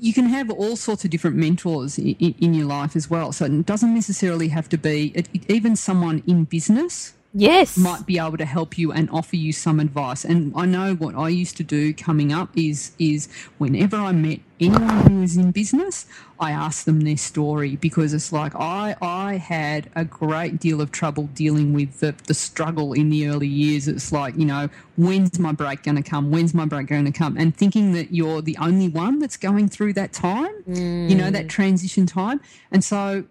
[0.01, 3.33] you can have all sorts of different mentors in, in your life as well.
[3.33, 8.19] So it doesn't necessarily have to be, it- even someone in business yes might be
[8.19, 10.25] able to help you and offer you some advice.
[10.25, 14.41] And I know what I used to do coming up is is whenever I met
[14.59, 16.07] anyone who was in business,
[16.41, 20.91] I asked them their story because it's like I I had a great deal of
[20.93, 23.87] trouble dealing with the, the struggle in the early years.
[23.87, 26.31] It's like, you know, when's my break going to come?
[26.31, 27.37] When's my break going to come?
[27.37, 31.47] And thinking that you're the only one that's going through that time, you know, that
[31.47, 31.49] mm.
[31.51, 32.41] transition time.
[32.71, 33.25] And so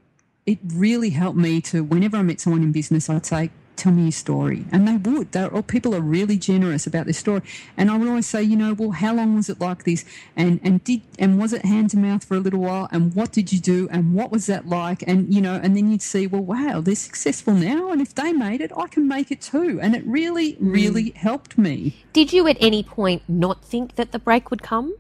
[0.45, 4.03] it really helped me to whenever I met someone in business, I'd say, "Tell me
[4.03, 5.31] your story," and they would.
[5.31, 7.41] They're, all people are really generous about their story,
[7.77, 10.05] and I would always say, "You know, well, how long was it like this?
[10.35, 12.87] And and did and was it hand to mouth for a little while?
[12.91, 13.87] And what did you do?
[13.91, 15.03] And what was that like?
[15.07, 18.33] And you know, and then you'd see, well, wow, they're successful now, and if they
[18.33, 19.79] made it, I can make it too.
[19.81, 22.03] And it really, really helped me.
[22.13, 24.95] did you at any point not think that the break would come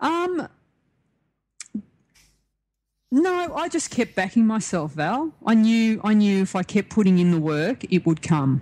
[0.00, 0.48] Um,
[3.22, 5.32] no, I just kept backing myself, Val.
[5.46, 8.60] I knew, I knew if I kept putting in the work, it would come.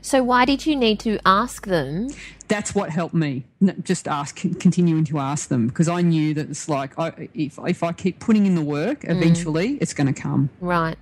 [0.00, 2.08] So why did you need to ask them
[2.48, 3.44] that's what helped me.
[3.82, 7.82] Just ask, continuing to ask them because I knew that it's like I, if if
[7.82, 9.10] I keep putting in the work, Mm.
[9.16, 10.48] eventually it's going to come.
[10.60, 10.96] Right.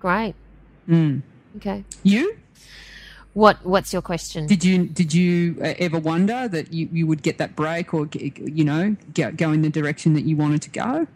[0.00, 0.34] Great.
[0.88, 1.22] Mm.
[1.56, 1.84] Okay.
[2.04, 2.36] You
[3.32, 4.46] What What's your question?
[4.46, 8.08] did you did you uh, ever wonder that you, you would get that break or
[8.14, 11.06] you know go, go in the direction that you wanted to go?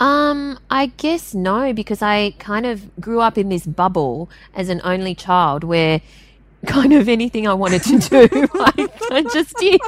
[0.00, 4.80] Um, I guess no, because I kind of grew up in this bubble as an
[4.84, 6.00] only child where
[6.66, 9.80] kind of anything I wanted to do, I, I just did.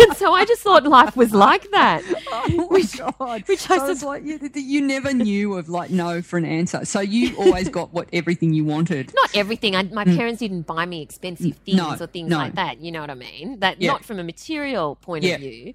[0.00, 2.02] and so I just thought life was like that.
[2.32, 3.42] Oh Which- God!
[3.46, 6.46] which I so it's sup- like you, you never knew of like no for an
[6.46, 6.84] answer.
[6.86, 9.12] So you always got what everything you wanted.
[9.14, 9.76] Not everything.
[9.76, 12.38] I, my parents didn't buy me expensive things No, or things no.
[12.38, 12.80] like that.
[12.80, 13.60] You know what I mean?
[13.60, 13.92] That Yeah.
[13.92, 15.34] not from a material point Yeah.
[15.34, 15.74] of view,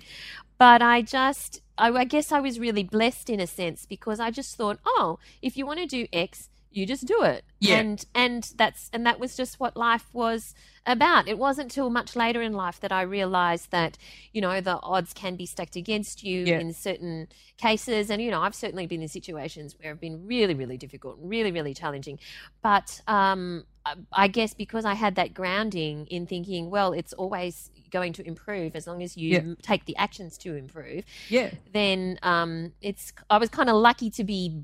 [0.57, 4.31] but I just, I, I guess I was really blessed in a sense because I
[4.31, 7.45] just thought, oh, if you want to do X, you just do it.
[7.59, 7.77] Yeah.
[7.79, 10.53] And and that's and that was just what life was
[10.85, 11.27] about.
[11.27, 13.97] It wasn't till much later in life that I realized that,
[14.33, 16.59] you know, the odds can be stacked against you Yeah.
[16.59, 18.09] in certain cases.
[18.09, 21.51] And, you know, I've certainly been in situations where I've been really, really difficult, really,
[21.51, 22.19] really challenging.
[22.61, 23.63] But um,
[24.11, 28.75] I- guess because I had that grounding in thinking, well, it's always going to improve
[28.75, 29.53] as long as you Yeah.
[29.61, 34.23] take the actions to improve, Yeah, then um, it's I was kind of lucky to
[34.23, 34.63] be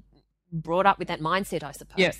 [0.51, 1.99] brought up with that mindset, I suppose.
[1.99, 2.11] Yeah.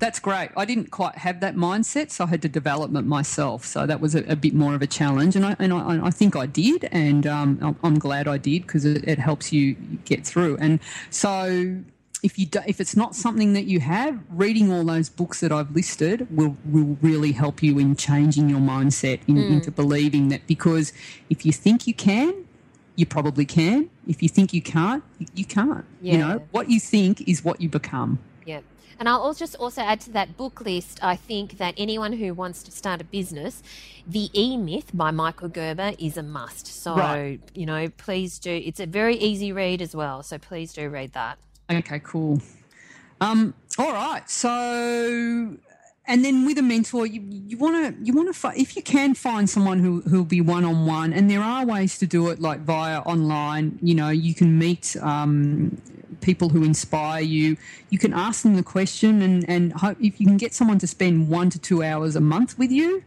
[0.00, 0.50] that's great.
[0.56, 3.64] I didn't quite have that mindset, so I had to develop it myself.
[3.64, 6.10] So that was a, a bit more of a challenge, and I and I, I
[6.10, 9.74] think I did, and um, I'm, I'm glad I did because it, it helps you
[10.04, 10.56] get through.
[10.58, 11.82] And so.
[12.22, 15.52] If you do, if it's not something that you have, reading all those books that
[15.52, 19.52] I've listed will will really help you in changing your mindset in, hmm.
[19.54, 20.92] into believing that because
[21.30, 22.46] if you think you can,
[22.96, 23.90] you probably can.
[24.08, 25.84] If you think you can't, you- can't.
[26.00, 28.18] You know what you think is what you become.
[28.44, 28.60] Yeah.
[28.98, 32.32] And I'll also just also add to that book list, I think that anyone who
[32.32, 33.62] wants to start a business,
[34.06, 36.66] The E Myth by Michael Gerber is a must.
[36.66, 37.40] So, Right.
[37.54, 38.50] you know, please do.
[38.50, 40.22] It's a very easy read as well.
[40.22, 41.38] So please do read that.
[41.70, 42.40] Okay, cool.
[43.20, 44.28] Um, all right.
[44.30, 45.56] So,
[46.06, 49.14] and then with a mentor, you you want to you want to if you can
[49.14, 52.40] find someone who who'll be one on one, and there are ways to do it
[52.40, 53.78] like via online.
[53.82, 54.96] You know, you can meet.
[55.00, 55.80] Um,
[56.22, 57.56] people who inspire you
[57.90, 60.86] you can ask them the question and and hope if you can get someone to
[60.86, 63.04] spend one to two hours a month with you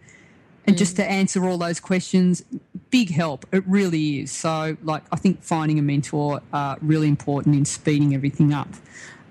[0.69, 2.43] and just to answer all those questions
[2.89, 3.45] big help.
[3.51, 4.31] It really is.
[4.31, 8.69] So like i think finding a mentor uh, really important in speeding everything up.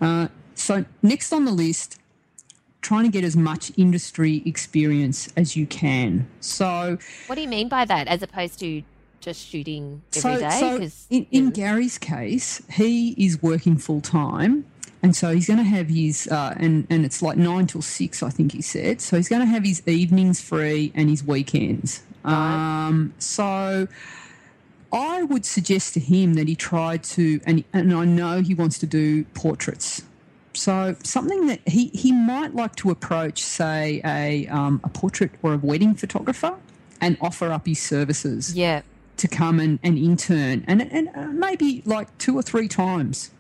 [0.01, 1.99] Uh, so next on the list
[2.81, 6.27] trying to get as much industry experience as you can.
[6.41, 8.83] So What do you mean by that, as opposed to
[9.21, 10.89] just shooting every so, day?
[10.89, 14.65] so in, in Gary's case, he is working full time,
[15.03, 18.23] and so he's going to have his uh, and and it's like nine till six,
[18.23, 19.01] I think he said.
[19.01, 22.03] So he's going to have his evenings free and his weekends.
[22.25, 23.89] Um, so.
[24.91, 28.79] I would suggest to him that he tried to, and, and I know he wants
[28.79, 30.01] to do portraits.
[30.55, 35.53] So something that he, he might like to approach, say, a, um, a portrait or
[35.53, 36.57] a wedding photographer
[37.01, 38.83] and offer up his services yeah.
[39.19, 43.31] to come and, and intern and, and uh, maybe like two or three times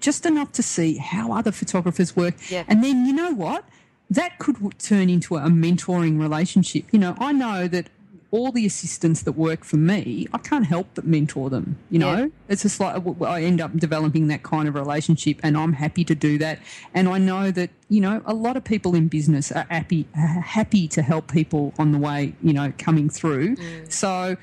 [0.00, 2.34] just enough to see how other photographers work.
[2.50, 2.64] Yeah.
[2.68, 3.64] and then you know what?
[4.08, 6.84] That could turn into a mentoring relationship.
[6.92, 7.88] You know i know that
[8.30, 12.16] all the assistants that work for me i can't help but mentor them you know?
[12.16, 12.26] Yeah.
[12.48, 16.14] it's just like I end up developing that kind of relationship and i'm happy to
[16.14, 16.58] do that.
[16.94, 20.88] And i know that you know a lot of people in business are happy happy
[20.88, 23.56] to help people on the way you know coming through.
[23.56, 23.92] Mm.
[23.92, 24.36] So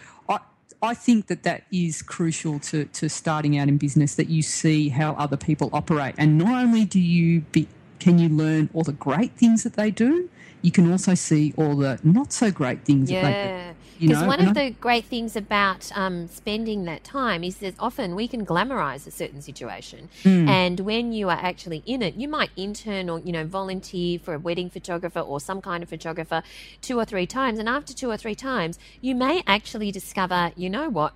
[0.83, 4.89] i think that that is crucial to, to starting out in business that you see
[4.89, 6.13] how other people operate.
[6.17, 7.67] And not only do you be,
[7.99, 10.29] can you learn all the great things that they do,
[10.61, 13.73] you can also see all the not so great things that they Yeah.
[13.99, 17.57] You Because know, one of I- the great things about um, spending that time is
[17.57, 20.09] that often we can glamorize a certain situation.
[20.23, 20.47] Hmm.
[20.49, 24.33] And when you are actually in it, you might intern or, you know, volunteer for
[24.33, 26.43] a wedding photographer or some kind of photographer
[26.81, 27.59] two or three times.
[27.59, 31.13] And after two or three times, you may actually discover, you know what?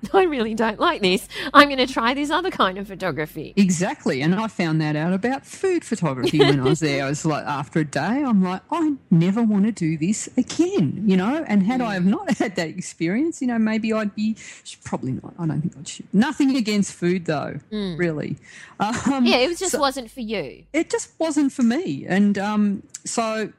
[0.12, 1.26] I really don't like this.
[1.52, 3.52] I'm going to try this other kind of photography.
[3.56, 4.20] Exactly.
[4.22, 7.04] And I found that out about food photography when I was there.
[7.04, 11.02] I was like, after a day, I'm like, I never want to do this again,
[11.06, 11.44] you know?
[11.46, 14.36] And had I have not had that experience, you know, maybe I'd be,
[14.84, 15.34] probably not.
[15.38, 16.06] I don't think I'd shoot.
[16.12, 18.36] Nothing against food, though, really.
[18.80, 20.64] Um, Yeah, it just so- wasn't for you.
[20.72, 22.06] it just wasn't for me.
[22.06, 23.52] And um, so,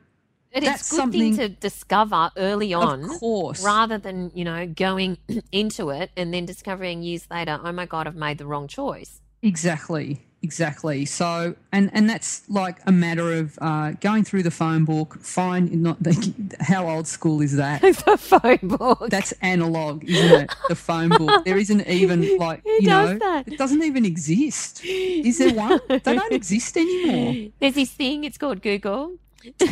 [0.51, 3.03] It That's is a good thing to discover early on.
[3.03, 3.63] of course.
[3.63, 5.17] rather than you know going
[5.51, 9.21] into it and then discovering years later oh my god i've made the wrong choice
[9.41, 10.21] Exactly.
[10.41, 11.05] exactly.
[11.05, 15.17] So, and and that's like a matter of uh, going through the phone book.
[15.21, 16.13] Find not the,
[16.59, 17.81] how old school is that?
[17.81, 19.09] the phone book.
[19.09, 20.49] That's analog, isn't it?
[20.67, 21.45] The phone book.
[21.45, 23.47] There isn't even like Who you know, that?
[23.47, 24.81] it doesn't even exist.
[24.83, 25.79] Is there one?
[25.87, 27.51] They don't exist anymore.
[27.59, 28.23] There's this thing.
[28.25, 29.13] It's called Google.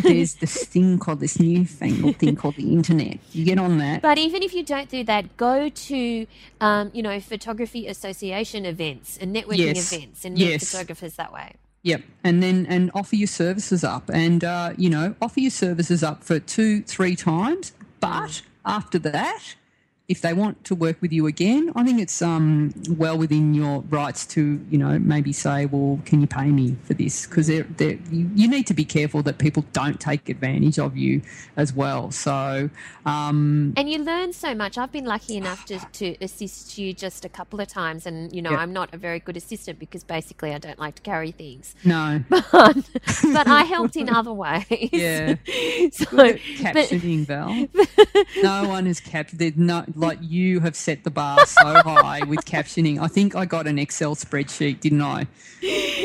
[0.01, 3.17] There's this thing called this newfangled thing called the internet.
[3.33, 4.01] You get on that.
[4.01, 6.27] But even if you don't do that, go to,
[6.61, 9.91] um, you know, photography association events and networking Yes.
[9.93, 10.71] events and meet Yes.
[10.71, 11.53] photographers that way.
[11.83, 16.03] Yep, and then and offer your services up, and uh, you know offer your services
[16.03, 17.71] up for two, three times.
[17.99, 19.55] But after that,
[20.07, 23.81] if they want to work with you again, I think it's um, well within your
[23.89, 27.25] rights to you know maybe say, well, can you pay me for this?
[27.27, 27.67] Because you,
[28.11, 31.21] you need to be careful that people don't take advantage of you
[31.57, 32.11] as well.
[32.11, 32.69] So
[33.05, 34.77] um, And you learn so much.
[34.77, 38.05] I've been lucky enough to, to assist you just a couple of times.
[38.05, 38.57] And, you know, Yeah.
[38.57, 41.75] I'm not a very good assistant because basically I don't like to carry things.
[41.83, 42.89] no, But,
[43.33, 44.65] but I helped in other ways.
[44.91, 45.35] Yeah.
[45.91, 47.67] so, at but- captioning, Val.
[48.43, 49.57] no one has captured.
[49.57, 52.99] No, like you have set the bar so high with captioning.
[52.99, 55.27] I think I got an Excel spreadsheet, didn't I?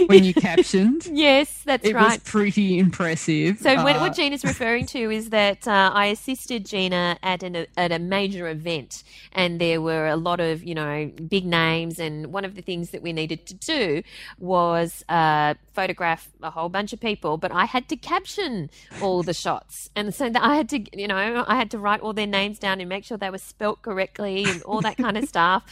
[0.06, 2.24] When you captioned, yes, that's it was right.
[2.24, 3.58] pretty impressive.
[3.58, 7.66] So what, Uh, what Gina's referring to is that uh, I assisted Gina at an
[7.76, 12.32] at a major event, and there were a lot of you know big names, and
[12.32, 14.02] one of the things that we needed to do
[14.38, 18.70] was uh, photograph a whole bunch of people, but I had to caption
[19.02, 22.00] all the shots, and so that I had to you know I had to write
[22.00, 25.16] all their names down and make sure they were spelt correctly and all that kind
[25.16, 25.64] of stuff.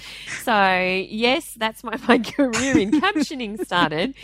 [0.42, 4.14] So yes, that's why my career in captioning started,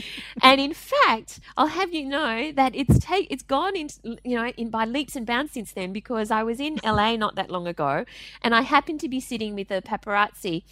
[0.42, 3.88] and in fact, I'll have you know that it's take it's gone in
[4.24, 7.34] you know in by leaps and bounds since then because I was in LA not
[7.36, 8.04] that long ago,
[8.42, 10.64] and I happened to be sitting with a paparazzi,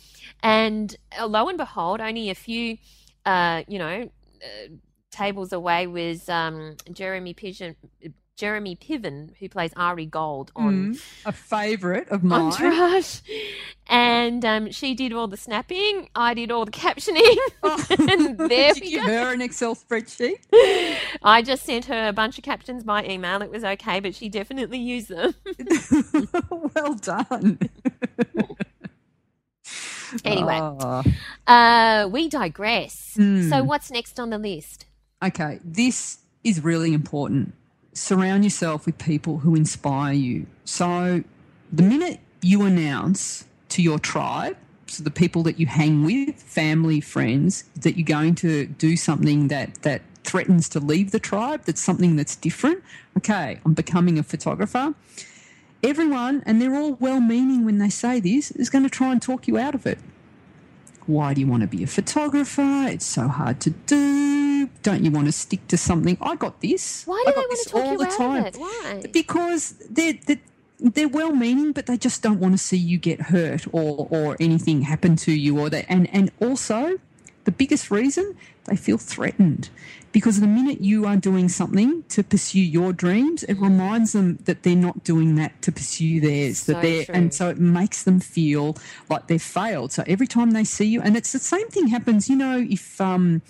[0.42, 2.78] and uh, lo and behold, only a few,
[3.24, 4.10] uh, you know.
[4.42, 4.68] Uh,
[5.10, 7.76] tables away was um, Jeremy Pigeon,
[8.36, 12.52] Jeremy Piven, who plays Ari Gold on mm, a favourite of mine.
[12.52, 13.20] Entourage.
[13.86, 16.08] And um, she did all the snapping.
[16.16, 17.36] I did all the captioning.
[18.10, 19.12] and there Did we you give go.
[19.12, 20.38] her an Excel spreadsheet?
[21.22, 23.40] I just sent her a bunch of captions by email.
[23.40, 25.34] It was okay, but she definitely used them.
[26.74, 27.58] well done.
[30.24, 30.58] Anyway.
[30.60, 31.02] Ah.
[31.46, 33.14] Uh, we digress.
[33.14, 33.48] Hmm.
[33.48, 34.86] So, what's next on the list?
[35.22, 37.54] Okay, this is really important.
[37.94, 40.46] Surround yourself with people who inspire you.
[40.64, 41.24] So,
[41.72, 47.00] the minute you announce to your tribe, so the people that you hang with, family,
[47.00, 51.80] friends, that you're going to do something that that threatens to leave the tribe, that's
[51.80, 52.82] something that's different.
[53.16, 54.94] Okay, I'm becoming a photographer.
[55.82, 59.46] Everyone, and they're all well-meaning when they say this, is going to try and talk
[59.46, 59.98] you out of it.
[61.06, 62.86] Why do you want to be a photographer?
[62.88, 64.68] It's so hard to do.
[64.82, 66.16] Don't you want to stick to something?
[66.20, 67.04] I got this.
[67.04, 68.44] Why I do they got want to talk all you the time.
[68.46, 68.56] it?
[68.56, 69.02] Why?
[69.12, 70.40] Because they're, they're
[70.80, 74.82] they're well-meaning, but they just don't want to see you get hurt or or anything
[74.82, 75.58] happen to you.
[75.58, 76.98] Or they and and also
[77.44, 79.68] the biggest reason they feel threatened
[80.14, 84.62] because the minute you are doing something to pursue your dreams, it reminds them that
[84.62, 86.58] they're not doing that to pursue theirs.
[86.58, 87.14] So that they're true.
[87.16, 88.76] and so it makes them feel
[89.10, 89.90] like they've failed.
[89.90, 92.30] So every time they see you, and it's the same thing happens.
[92.30, 93.42] You know, if um,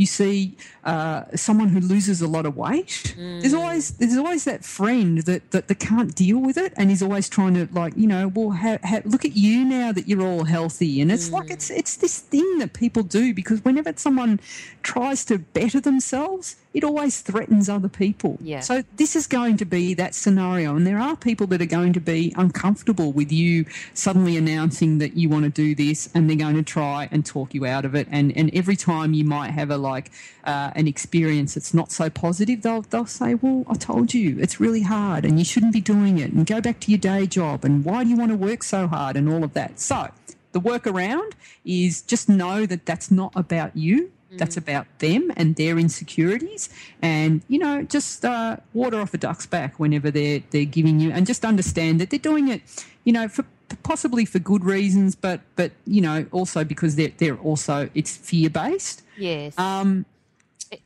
[0.00, 4.64] you see uh, someone who loses a lot of weight, there's always there's always that
[4.64, 8.06] friend that, that that can't deal with it, and is always trying to like you
[8.06, 11.50] know, well, ha, ha, look at you now that you're all healthy, and it's like
[11.50, 14.40] it's it's this thing that people do because whenever someone
[14.82, 18.38] tries to better themselves, it always threatens other people.
[18.40, 18.60] Yeah.
[18.60, 21.92] So this is going to be that scenario, and there are people that are going
[21.94, 26.36] to be uncomfortable with you suddenly announcing that you want to do this, and they're
[26.36, 28.06] going to try and talk you out of it.
[28.10, 30.10] And and every time you might have a like
[30.44, 34.60] uh, an experience that's not so positive, they'll they'll say, "Well, I told you, it's
[34.60, 37.64] really hard, and you shouldn't be doing it, and go back to your day job,
[37.64, 40.10] and why do you want to work so hard, and all of that." So
[40.52, 41.32] the workaround
[41.64, 44.12] is just know that that's not about you.
[44.38, 46.68] That's about them and their insecurities,
[47.02, 51.10] and you know, just uh, water off a duck's back whenever they're they're giving you,
[51.10, 52.62] and just understand that they're doing it,
[53.04, 53.44] you know, for
[53.82, 58.50] possibly for good reasons, but but you know, also because they're they're also it's fear
[58.50, 59.02] based.
[59.16, 59.58] Yes.
[59.58, 60.06] Um,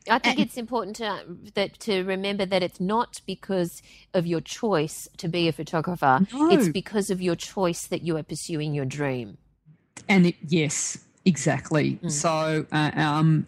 [0.09, 1.23] I think it's important to
[1.53, 3.83] that to remember that it's not because
[4.13, 6.25] of your choice to be a photographer.
[6.33, 6.49] No.
[6.49, 9.37] It's because of your choice that you are pursuing your dream.
[10.09, 11.99] And it, yes, exactly.
[12.07, 13.47] So, uh, um,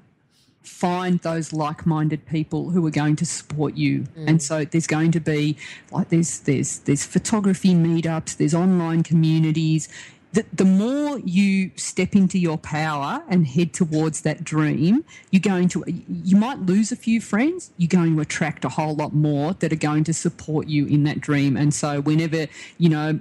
[0.63, 4.05] find those like-minded people who are going to support you.
[4.27, 5.55] And so there's going to be
[5.91, 9.87] like there's there's there's photography meetups, there's online communities.
[10.33, 15.67] the, the more you step into your power and head towards that dream, you're going
[15.69, 19.53] to, you might lose a few friends, you're going to attract a whole lot more
[19.53, 21.55] that are going to support you in that dream.
[21.55, 22.47] And so, whenever,
[22.77, 23.19] you know,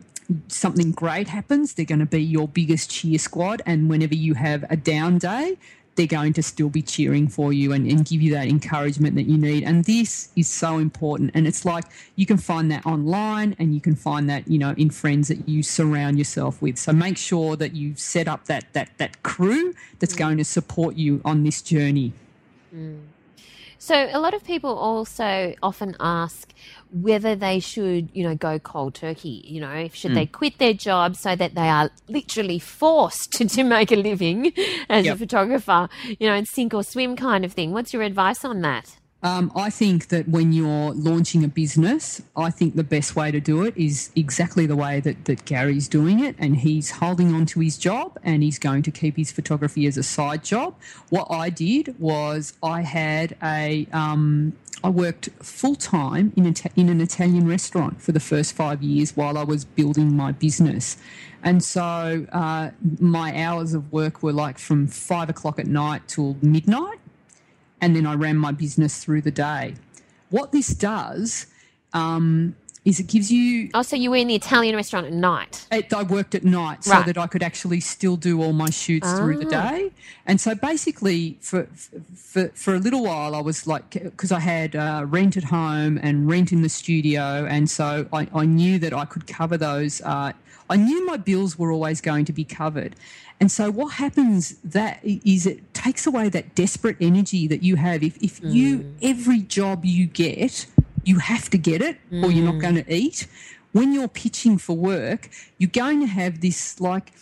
[0.49, 3.63] something great happens, they're going to be your biggest cheer squad.
[3.67, 5.57] And whenever you have a down day,
[5.97, 9.25] they're going to still be cheering for you and, and give you that encouragement that
[9.25, 9.65] you need.
[9.65, 11.31] And this is so important.
[11.35, 11.85] And it's like
[12.17, 15.49] you can find that online and you can find that, you know, in friends that
[15.49, 16.79] you surround yourself with.
[16.79, 20.19] So make sure that you set up that that that crew that's mm.
[20.19, 22.13] going to support you on this journey.
[22.75, 23.01] Mm.
[23.79, 26.53] So a lot of people also often ask
[26.93, 29.43] whether they should, you know, go cold turkey.
[29.45, 30.15] You know, should mm.
[30.15, 34.53] they quit their job so that they are literally forced to, to make a living
[34.89, 35.17] as yep.
[35.17, 37.73] a photographer, you know, and sink or swim kind of thing.
[37.73, 38.97] What's your advice on that?
[39.23, 43.41] Um, I think that when you're launching a business, I think the best way to
[43.41, 46.37] do it is exactly the way that, that Gary's doing it.
[46.39, 49.97] And he's holding on to his job and he's going to keep his photography as
[49.97, 50.77] a side job.
[51.09, 54.53] What I did was I had a, um,
[54.87, 59.37] I worked full time in, in an Italian restaurant for the first five years while
[59.37, 60.97] I was building my business.
[61.43, 62.71] And so uh,
[63.01, 67.01] my hours of work were like from five o'clock at night till midnight
[67.81, 69.75] and then I ran my business through the day.
[70.31, 71.47] What this does
[71.93, 72.55] um,
[72.87, 73.69] is it gives you.
[73.75, 75.67] Oh, so you were in the Italian restaurant at night?
[75.73, 77.05] It, I worked at night so right.
[77.05, 79.17] that I could actually still do all my shoots oh.
[79.17, 79.71] through the ah.
[79.73, 79.91] day.
[80.25, 81.65] And so basically, for,
[82.15, 85.99] for, for a little while, I was like, because I had uh, rent at home
[86.01, 87.45] and rent in the studio.
[87.51, 90.01] And so I, I knew that I could cover those.
[90.03, 90.33] Uh,
[90.71, 92.95] I knew my bills were always going to be covered.
[93.41, 98.05] And so what happens that is it takes away that desperate energy that you have.
[98.05, 98.53] If, if mm.
[98.53, 100.67] you, every job you get,
[101.07, 102.23] you have to get it mm.
[102.23, 102.61] or you're not mm.
[102.61, 103.27] going to eat.
[103.73, 107.13] When you're pitching for work, you're going to have this like,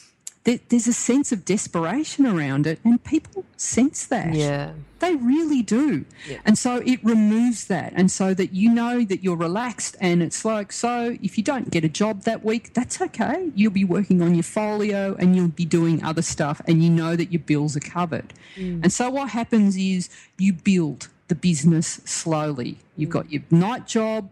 [0.44, 4.34] there's a sense of desperation around it, and people sense that.
[4.34, 4.72] Yeah.
[4.98, 6.04] They really do.
[6.28, 6.36] Yeah.
[6.44, 7.94] And so it removes that.
[7.96, 11.70] And so that you know that you're relaxed, and it's like, so if you don't
[11.70, 13.50] get a job that week, that's okay.
[13.54, 17.16] You'll be working on your folio and you'll be doing other stuff, and you know
[17.16, 18.34] that your bills are covered.
[18.56, 18.84] Mm.
[18.84, 22.78] And so what happens is you build the business slowly.
[22.96, 24.30] You've got your night job,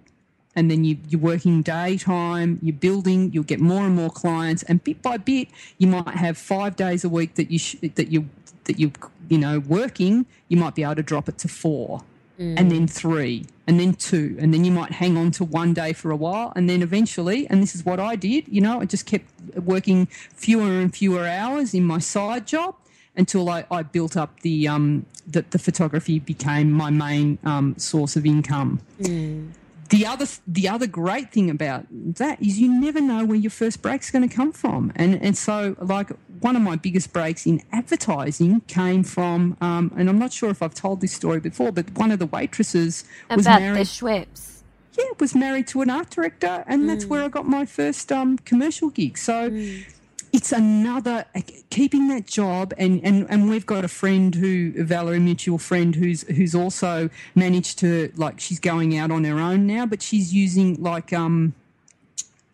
[0.55, 4.83] and then you, you're working daytime, you're building, you'll get more and more clients, and
[4.85, 8.29] bit by bit, you might have five days a week that you sh- that you
[8.65, 8.93] that you
[9.29, 10.27] you know working.
[10.49, 12.03] You might be able to drop it to four,
[12.39, 12.55] mm.
[12.59, 15.93] and then three, and then two, and then you might hang on to one day
[15.95, 18.47] for a while, and then eventually, and this is what I did.
[18.49, 22.77] You know, I just kept working fewer and fewer hours in my side job
[23.17, 28.17] until I, I built up the um that the photography became my main um, source
[28.17, 28.81] of income.
[29.01, 29.53] Mm.
[29.91, 33.83] The other the other great thing about that is you never know where your first
[33.83, 34.91] break's going to come from.
[34.97, 36.11] And and so like
[36.41, 40.63] one of my biggest breaks in advertising came from um, and I'm not sure if
[40.63, 44.63] I've told this story before but one of the waitresses about was married the Schweppes.
[44.99, 46.87] Yeah was married to an art director and mm.
[46.87, 49.19] that's where I got my first um, commercial gig.
[49.19, 49.85] So mm
[50.33, 51.27] it's another
[51.71, 55.95] keeping that job and, and, and we've got a friend who a Valerie mutual friend
[55.95, 60.33] who's who's also managed to like she's going out on her own now but she's
[60.33, 61.55] using like um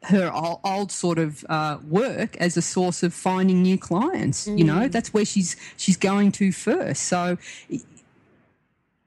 [0.05, 4.59] her old, old sort of uh, work as a source of finding new clients mm.
[4.59, 4.93] you know mm.
[4.93, 7.39] that's where she's she's going to first so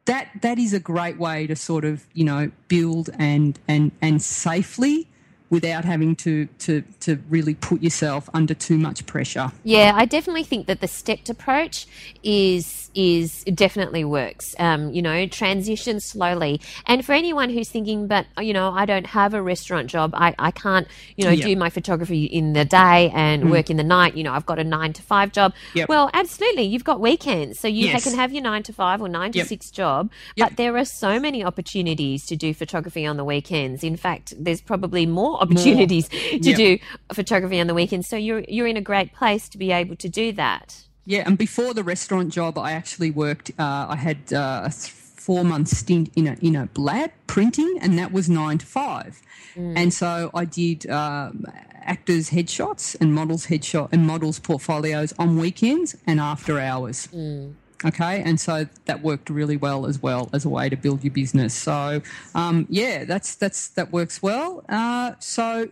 [0.05, 4.21] that that is a great way to sort of you know build and and and
[4.21, 5.07] safely
[5.51, 9.51] without having to, to, to really put yourself under too much pressure.
[9.63, 11.85] Yeah, I definitely think that the stepped approach
[12.23, 14.55] is is definitely works.
[14.59, 16.59] Um, you know, transition slowly.
[16.85, 20.11] And for anyone who's thinking, but you know, I don't have a restaurant job.
[20.13, 21.45] I, I can't, you know, yep.
[21.45, 23.51] do my photography in the day and mm.
[23.51, 24.15] work in the night.
[24.15, 25.53] You know, I've got a nine to five job.
[25.73, 25.89] Yep.
[25.89, 28.03] Well, absolutely, you've got weekends, so you yes.
[28.03, 29.47] can have your nine to five or nine to yep.
[29.47, 30.11] six job.
[30.37, 33.83] But there are so many opportunities to do photography on the weekends.
[33.83, 36.21] In fact, there's probably more opportunities More.
[36.39, 36.57] to yep.
[36.57, 36.79] do
[37.13, 38.07] photography on the weekends.
[38.07, 40.83] So you're you're in a great place to be able to do that.
[41.05, 43.51] Yeah, and before the restaurant job, I actually worked.
[43.57, 47.97] Uh, I had uh, a four month stint in a in a lab printing, and
[47.97, 49.21] that was nine to five.
[49.55, 49.73] Mm.
[49.75, 51.31] And so I did uh,
[51.73, 57.07] actors' headshots and models' headshot and models' portfolios on weekends and after hours.
[57.07, 57.55] Mm.
[57.83, 61.13] Okay, and so that worked really well as well as a way to build your
[61.13, 61.53] business.
[61.53, 62.01] So,
[62.35, 64.63] um, yeah, that's that's that works well.
[64.69, 65.69] Uh, so,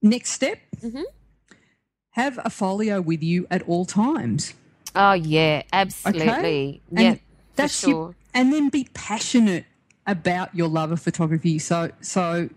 [0.00, 1.02] next step, mm-hmm.
[2.10, 4.54] have a folio with you at all times.
[4.94, 6.80] Oh yeah, absolutely.
[6.92, 7.02] Okay?
[7.02, 7.16] Yeah,
[7.54, 7.90] that's sure.
[7.90, 9.66] Your, and then be passionate
[10.06, 11.58] about your love of photography.
[11.58, 12.48] So, so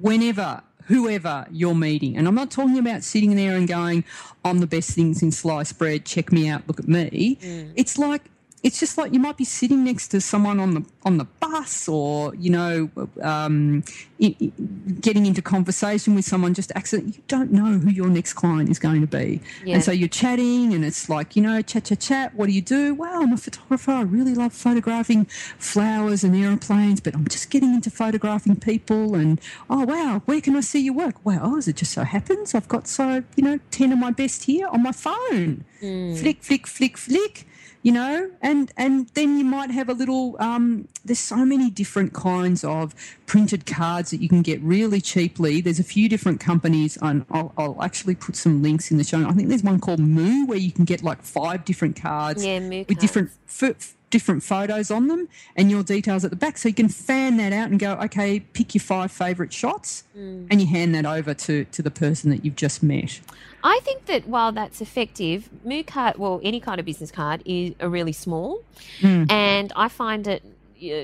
[0.00, 2.16] whenever whoever you're meeting.
[2.16, 4.04] And I'm not talking about sitting there and going,
[4.44, 7.38] I'm the best things in sliced bread, check me out, look at me.
[7.40, 7.72] Mm.
[7.76, 8.24] It's like
[8.62, 11.88] it's just like you might be sitting next to someone on the on the bus
[11.88, 12.90] or you know
[13.22, 13.82] um,
[14.18, 18.34] in, in, getting into conversation with someone just accident you don't know who your next
[18.34, 19.40] client is going to be.
[19.64, 19.74] Yeah.
[19.74, 22.60] and so you're chatting and it's like you know chat chat chat what do you
[22.60, 22.94] do?
[22.94, 23.92] Wow i'm a photographer.
[23.92, 25.24] I really love photographing
[25.58, 30.56] flowers and aeroplanes but i'm just getting into photographing people and oh wow where can
[30.56, 31.14] i see your work?
[31.24, 34.44] Well oh, it just so happens i've got so you know 10 of my best
[34.44, 35.64] here on my phone.
[35.82, 36.18] Mm.
[36.18, 37.46] flick flick flick flick
[37.82, 38.30] you know?
[38.42, 42.94] And and then you might have a little um, there's so many different kinds of
[43.26, 45.60] printed cards that you can get really cheaply.
[45.60, 49.26] There's a few different companies and I'll, I'll actually put some links in the show.
[49.26, 52.58] I think there's one called moo where you can get like five different cards yeah,
[52.58, 53.00] with cards.
[53.00, 56.58] different f- different photos on them and your details at the back.
[56.58, 60.46] So you can fan that out and go okay pick your five favorite shots mm.
[60.50, 63.20] and you hand that over to to the person that you've just met
[63.62, 67.74] I think that while that's effective, Moo card, well, any kind of business card is
[67.80, 68.62] a really small,
[69.00, 69.30] mm.
[69.30, 70.42] and I find it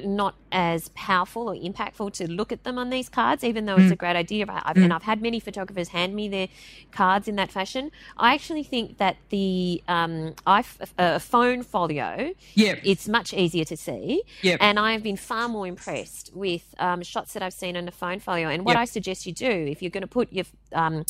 [0.07, 3.85] not as powerful or impactful to look at them on these cards, even though it's
[3.85, 3.93] mm.
[3.93, 4.47] a great idea.
[4.49, 4.85] I've, mm.
[4.85, 6.49] And I've had many photographers hand me their
[6.93, 7.91] cards in that fashion.
[8.17, 12.81] I actually think that the um, uh, phone folio, yep.
[12.85, 14.23] it's much easier to see.
[14.43, 14.59] Yep.
[14.61, 17.93] And I have been far more impressed with um, shots that I've seen on the
[17.93, 18.49] phone folio.
[18.49, 18.83] And what yep.
[18.83, 21.05] I suggest you do, if you're going to put your um,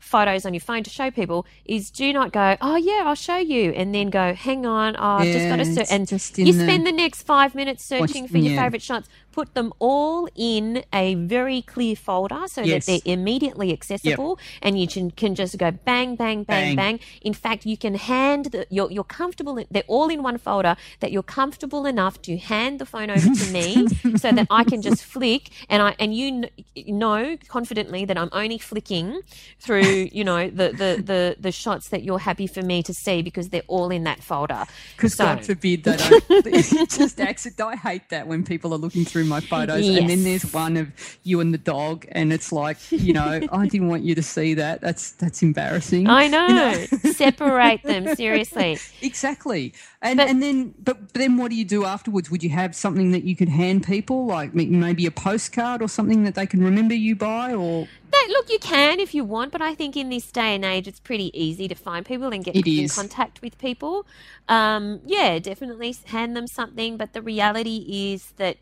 [0.00, 3.38] photos on your phone to show people, is do not go, oh, yeah, I'll show
[3.38, 3.72] you.
[3.72, 5.64] And then go, hang on, oh, I've just got to...
[5.64, 5.90] Search.
[5.90, 10.28] And you spend the next five minutes searching for your favourite shots put them all
[10.36, 12.86] in a very clear folder so yes.
[12.86, 14.58] that they're immediately accessible yep.
[14.62, 16.98] and you can, can just go bang, bang, bang, bang.
[16.98, 17.00] bang.
[17.22, 21.12] In fact, you can hand, the, you're, you're comfortable, they're all in one folder that
[21.12, 25.04] you're comfortable enough to hand the phone over to me so that I can just
[25.04, 29.20] flick and I, and you know confidently that I'm only flicking
[29.58, 33.22] through, you know, the, the, the, the shots that you're happy for me to see
[33.22, 34.64] because they're all in that folder.
[34.96, 35.24] Because so.
[35.24, 39.28] God forbid that I just accident, I hate that when people are looking through through
[39.28, 40.00] my photos, yes.
[40.00, 40.88] and then there's one of
[41.22, 44.54] you and the dog, and it's like, you know, I didn't want you to see
[44.54, 44.80] that.
[44.80, 46.08] That's that's embarrassing.
[46.08, 46.46] I know.
[46.46, 47.12] You know?
[47.12, 48.78] Separate them seriously.
[49.00, 49.74] Exactly.
[50.00, 52.30] And but, and then, but, but then, what do you do afterwards?
[52.30, 56.24] Would you have something that you could hand people, like maybe a postcard or something
[56.24, 57.86] that they can remember you by, or?
[58.10, 60.86] That, look, you can if you want, but I think in this day and age,
[60.86, 64.06] it's pretty easy to find people and get in contact with people.
[64.48, 66.96] Um, yeah, definitely hand them something.
[66.96, 68.56] But the reality is that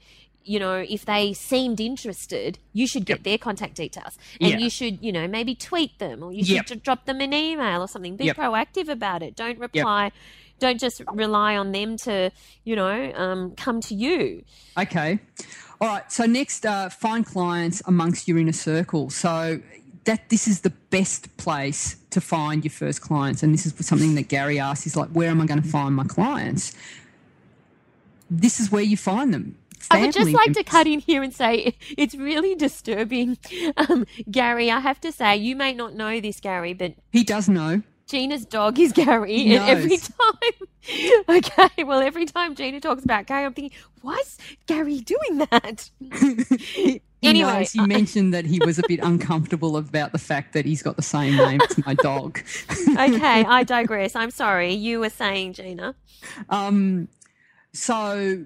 [0.44, 3.24] you know, if they seemed interested, you should get yep.
[3.24, 4.18] their contact details.
[4.40, 4.58] And yeah.
[4.58, 6.82] you should, you know, maybe tweet them or you should yep.
[6.82, 8.16] drop them an email or something.
[8.16, 8.36] Be yep.
[8.36, 9.36] proactive about it.
[9.36, 10.12] Don't reply.
[10.58, 12.30] Don't just rely on them to,
[12.64, 14.42] you know, um, come to you.
[14.78, 15.18] Okay.
[15.80, 16.10] All right.
[16.10, 19.10] So next, uh, find clients amongst your inner circle.
[19.10, 19.60] So
[20.04, 23.42] that this is the best place to find your first clients.
[23.42, 24.84] And this is something that Gary asked.
[24.84, 26.74] He's like, where am I going to find my clients?
[28.30, 29.56] This is where you find them
[29.90, 33.38] I would just like to cut in here and say it's really disturbing.
[33.76, 36.94] Um, Gary, I have to say, you may not know this, Gary, but.
[37.12, 37.82] He does know.
[38.10, 43.44] Gina's dog is Gary, and every time, okay, well, every time Gina talks about Gary,
[43.44, 45.88] I'm thinking, why's Gary doing that?
[47.22, 50.82] anyway, knows, you mentioned that he was a bit uncomfortable about the fact that he's
[50.82, 52.40] got the same name as my dog.
[52.88, 54.16] okay, I digress.
[54.16, 54.72] I'm sorry.
[54.72, 55.94] You were saying, Gina.
[56.48, 57.06] Um,
[57.72, 58.44] so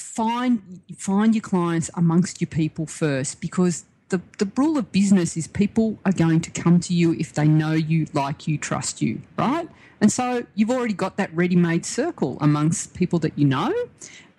[0.00, 5.46] find find your clients amongst your people first because the, the rule of business is
[5.46, 9.20] people are going to come to you if they know you, like you, trust you,
[9.36, 9.68] right?
[10.00, 13.72] And so you've already got that ready made circle amongst people that you know.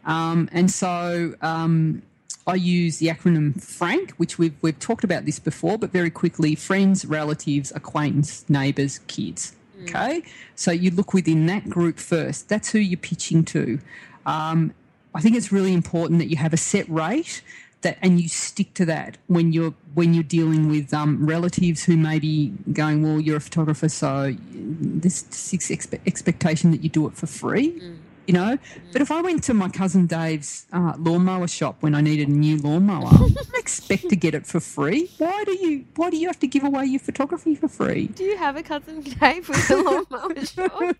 [0.03, 2.01] Um, and so um,
[2.45, 6.55] I use the acronym FRANK, which we've, we've talked about this before, but very quickly
[6.55, 9.55] friends, relatives, acquaintance, neighbours, kids.
[9.79, 9.83] Mm.
[9.83, 10.23] Okay,
[10.55, 12.49] so you look within that group first.
[12.49, 13.79] That's who you're pitching to.
[14.25, 14.73] Um,
[15.13, 17.41] I think it's really important that you have a set rate
[17.81, 21.97] that and you stick to that when you're when you're dealing with um, relatives who
[21.97, 27.13] may be going, well, you're a photographer, so this expe- expectation that you do it
[27.15, 27.71] for free.
[27.71, 27.97] Mm.
[28.27, 28.81] You know, mm.
[28.93, 32.31] but if I went to my cousin Dave's uh, lawnmower shop when I needed a
[32.31, 35.09] new lawnmower, I expect to get it for free.
[35.17, 35.85] Why do you?
[35.95, 38.07] Why do you have to give away your photography for free?
[38.07, 40.95] Do you have a cousin Dave with a lawnmower shop?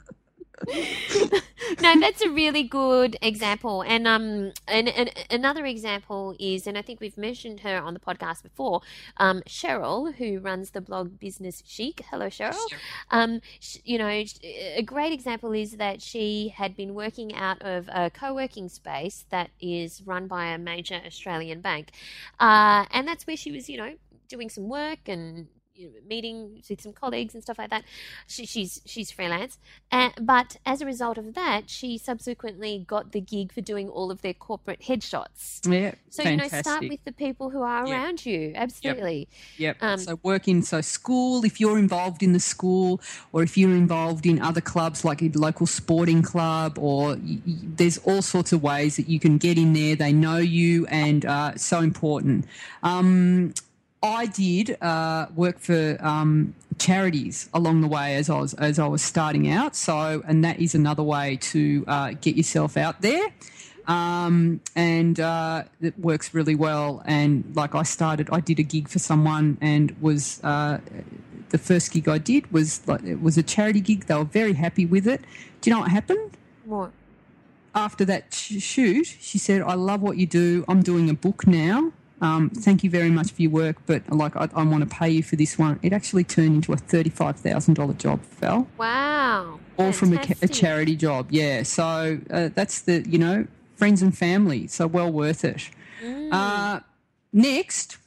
[1.82, 3.82] no, that's a really good example.
[3.82, 8.00] And um, and, and another example is, and I think we've mentioned her on the
[8.00, 8.80] podcast before,
[9.16, 12.02] um, Cheryl, who runs the blog Business Chic.
[12.10, 12.52] Hello, Cheryl.
[12.68, 12.78] Sure.
[13.10, 17.88] Um, sh- you know, a great example is that she had been working out of
[17.92, 21.90] a co-working space that is run by a major Australian bank,
[22.40, 23.94] uh, and that's where she was, you know,
[24.28, 27.84] doing some work and you know, meeting with some colleagues and stuff like that.
[28.26, 29.58] She, she's she's freelance,
[29.90, 34.10] uh, but as a result of that, she subsequently got the gig for doing all
[34.10, 35.60] of their corporate headshots.
[35.68, 36.52] Yeah, So fantastic.
[36.52, 37.92] you know, start with the people who are Yep.
[37.96, 38.52] around you.
[38.54, 39.28] Absolutely.
[39.58, 39.76] Yep.
[39.80, 43.00] Um, so working so school, if you're involved in the school,
[43.32, 47.54] or if you're involved in other clubs like a local sporting club, or y- y-
[47.62, 49.96] there's all sorts of ways that you can get in there.
[49.96, 52.46] They know you, and uh, so important.
[52.82, 53.54] Um,
[54.04, 58.86] I did uh, work for um, charities along the way as I was as I
[58.86, 59.74] was starting out.
[59.74, 63.32] So, and that is another way to uh, get yourself out there
[63.86, 67.02] um, and uh, it works really well.
[67.04, 70.78] And like I started, I did a gig for someone, and was uh,
[71.50, 74.06] the first gig I did was like it was a charity gig.
[74.06, 75.20] They were very happy with it.
[75.60, 76.36] Do you know what happened?
[76.64, 76.92] What?
[77.74, 80.64] After that sh- shoot, she said, "I love what you do.
[80.68, 81.92] I'm doing a book now."
[82.24, 85.10] Um, thank you very much for your work, but like I, I want to pay
[85.10, 85.78] you for this one.
[85.82, 89.60] It actually turned into a thirty-five thousand dollar job, Val Wow.
[89.78, 91.26] all from a, a charity job.
[91.30, 93.46] Yeah, so uh, that's the you know
[93.76, 94.66] friends and family.
[94.68, 95.68] So well worth it.
[96.02, 96.32] Mm.
[96.32, 96.80] Uh,
[97.32, 97.98] next,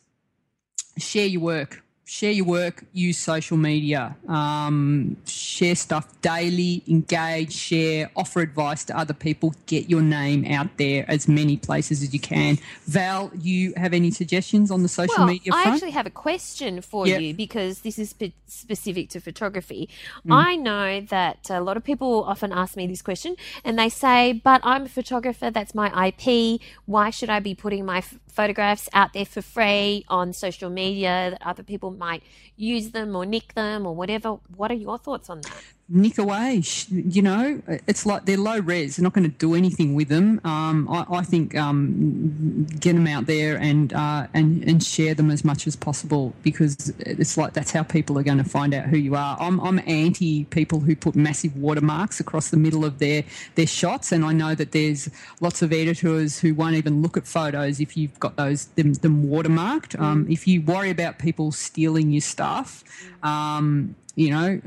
[0.97, 1.84] share your work.
[2.10, 2.86] Share your work.
[2.93, 4.16] Use social media.
[4.30, 6.82] Um, share stuff daily.
[6.88, 7.51] Engage.
[7.51, 8.10] Share.
[8.16, 9.53] Offer advice to other people.
[9.66, 12.60] Get your name out there as many places as you can.
[12.86, 16.80] Val, you have any suggestions on the social well, media I actually have a question
[16.80, 17.20] for Yep.
[17.22, 19.89] you because this is spe- specific to photography.
[20.26, 20.34] Mm.
[20.34, 23.36] I know that a lot of people often ask me this question
[23.66, 26.62] and they say, But I'm a photographer, that's my IP.
[26.86, 31.32] Why should I be putting my f- photographs out there for free on social media
[31.32, 32.22] that other people might
[32.56, 34.30] use them or nick them or whatever?
[34.56, 35.64] What are your thoughts on that?
[35.90, 36.62] Nick away.
[36.90, 38.98] You know, it's like they're low res.
[38.98, 40.42] They're not going to do anything with them.
[40.44, 45.32] Um, I, I think um, get them out there and uh, and and share them
[45.32, 48.86] as much as possible because it's like that's how people are going to find out
[48.86, 49.38] who you are.
[49.40, 53.24] I'm I'm anti people who put massive watermarks across the middle of their
[53.56, 55.10] their shots, and I know that there's
[55.42, 59.26] lots of editors who won't even look at photos if you've got those them, them
[59.26, 60.00] watermarked.
[60.00, 62.84] Um, if you worry about people stealing your stuff.
[63.24, 64.59] Um, you know,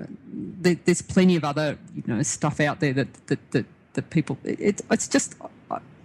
[0.63, 4.39] there, there's plenty of other you know stuff out there that that that, that people.
[4.45, 5.35] It, it's just.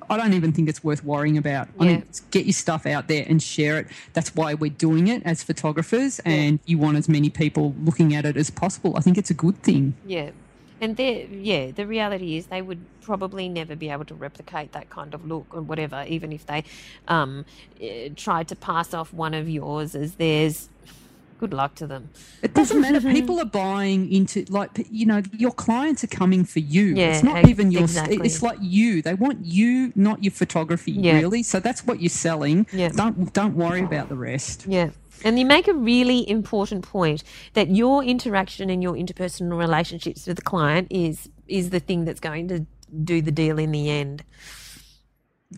[0.08, 1.68] I, don't even think it's worth worrying about.
[1.80, 3.88] I mean, get your stuff out there and share it.
[4.14, 8.24] That's why we're doing it as photographers, and you want as many people looking at
[8.24, 8.96] it as possible.
[8.98, 9.96] I think it's a good thing.
[10.06, 10.30] Yeah.
[10.82, 14.90] And they yeah, the reality is they would probably never be able to replicate that
[14.90, 16.64] kind of look or whatever, even if they
[17.08, 17.46] um,
[17.82, 20.70] eh, tried to pass off one of yours as theirs.
[21.38, 22.10] Good luck to them.
[22.42, 23.00] It doesn't matter.
[23.00, 23.12] Mm-hmm.
[23.12, 26.96] People are buying into like you know your clients are coming for you.
[26.96, 27.84] Yeah, it's not ex- even your.
[27.84, 28.18] exactly.
[28.24, 29.02] It's like you.
[29.02, 30.94] They want you, not your photography.
[30.94, 31.18] Yeah.
[31.18, 31.44] Really.
[31.44, 32.68] So that's what you're selling.
[32.72, 32.90] Yeah.
[32.90, 34.66] Don't don't worry about the rest.
[34.66, 34.92] Yeah.
[35.24, 37.24] And you make a really important point
[37.54, 42.20] that your interaction and your interpersonal relationships with the client is is the thing that's
[42.20, 42.66] going to
[43.04, 44.24] do the deal in the end.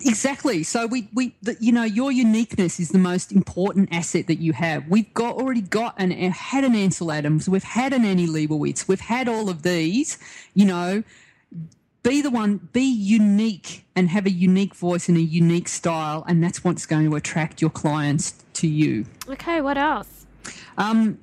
[0.05, 0.63] Exactly.
[0.63, 4.53] So we we the, you know your uniqueness is the most important asset that you
[4.53, 4.87] have.
[4.87, 7.49] We've got already got an had an Ansel Adams.
[7.49, 8.87] We've had an Annie Leibovitz.
[8.87, 10.17] We've had all of these.
[10.53, 11.03] You know,
[12.03, 12.69] be the one.
[12.73, 17.09] Be unique and have a unique voice and a unique style, and that's what's going
[17.09, 19.05] to attract your clients to you.
[19.27, 20.25] Okay, what else?
[20.77, 21.19] Um,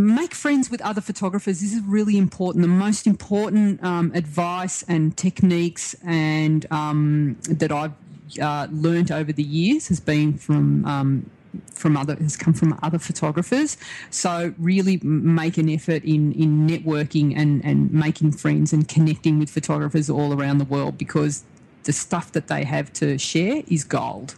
[0.00, 1.60] make friends with other photographers.
[1.60, 2.62] This is really important.
[2.62, 7.92] The most important um, advice and techniques and um, that I've
[8.40, 10.84] uh, learned over the years has been from.
[10.84, 11.30] Um,
[11.72, 13.76] from other has come from other photographers,
[14.10, 19.50] so really make an effort in in networking and and making friends and connecting with
[19.50, 21.42] photographers all around the world because
[21.84, 24.36] the stuff that they have to share is gold.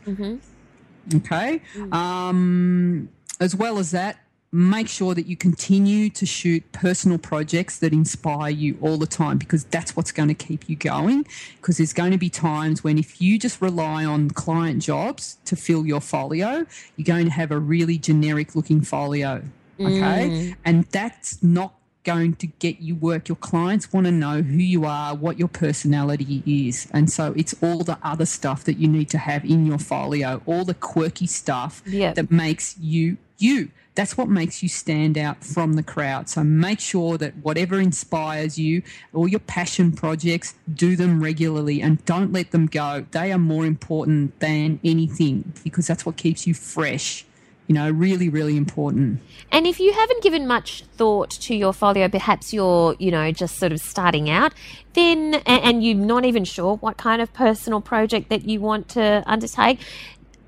[1.14, 1.60] Okay.
[1.90, 3.08] Um,
[3.40, 4.20] as well as that,
[4.52, 9.38] make sure that you continue to shoot personal projects that inspire you all the time
[9.38, 11.26] because that's what's going to keep you going.
[11.56, 15.56] Because there's going to be times when if you just rely on client jobs to
[15.56, 19.42] fill your folio, you're going to have a really generic looking folio.
[19.80, 20.28] Okay.
[20.28, 20.56] Mm.
[20.66, 21.74] And that's not
[22.04, 23.28] going to get you work.
[23.28, 26.88] Your clients want to know who you are, what your personality is.
[26.92, 30.42] And so it's all the other stuff that you need to have in your folio,
[30.46, 32.14] all the quirky stuff Yep.
[32.16, 33.70] that makes you you.
[33.94, 36.28] That's what makes you stand out from the crowd.
[36.30, 38.82] So make sure that whatever inspires you,
[39.12, 43.04] all your passion projects, do them regularly and don't let them go.
[43.10, 47.26] They are more important than anything because that's what keeps you fresh.
[47.68, 49.20] You know, really, really important.
[49.50, 53.56] And if you haven't given much thought to your folio, perhaps you're, you know, just
[53.56, 54.52] sort of starting out,
[54.94, 59.22] then, and, you're not even sure what kind of personal project that you want to
[59.26, 59.78] undertake,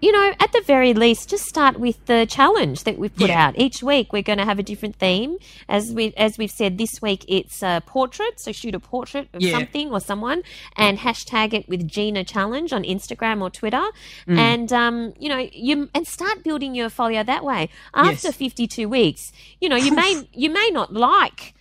[0.01, 3.47] you know, at the very least, just start with the challenge that we've put Yeah.
[3.49, 3.59] out.
[3.59, 5.39] Each week, we're going to have a different theme.
[5.69, 8.39] As we as we've said, this week it's a portrait.
[8.41, 9.53] So shoot a portrait of Yeah.
[9.53, 10.43] something or someone,
[10.77, 13.85] and hashtag it with Gina Challenge on Instagram or Twitter.
[14.29, 14.39] Mm.
[14.39, 17.69] And um, you know, you and start building your folio that way.
[17.95, 18.37] After Yes.
[18.37, 21.55] fifty two weeks, you know, you may you may not like.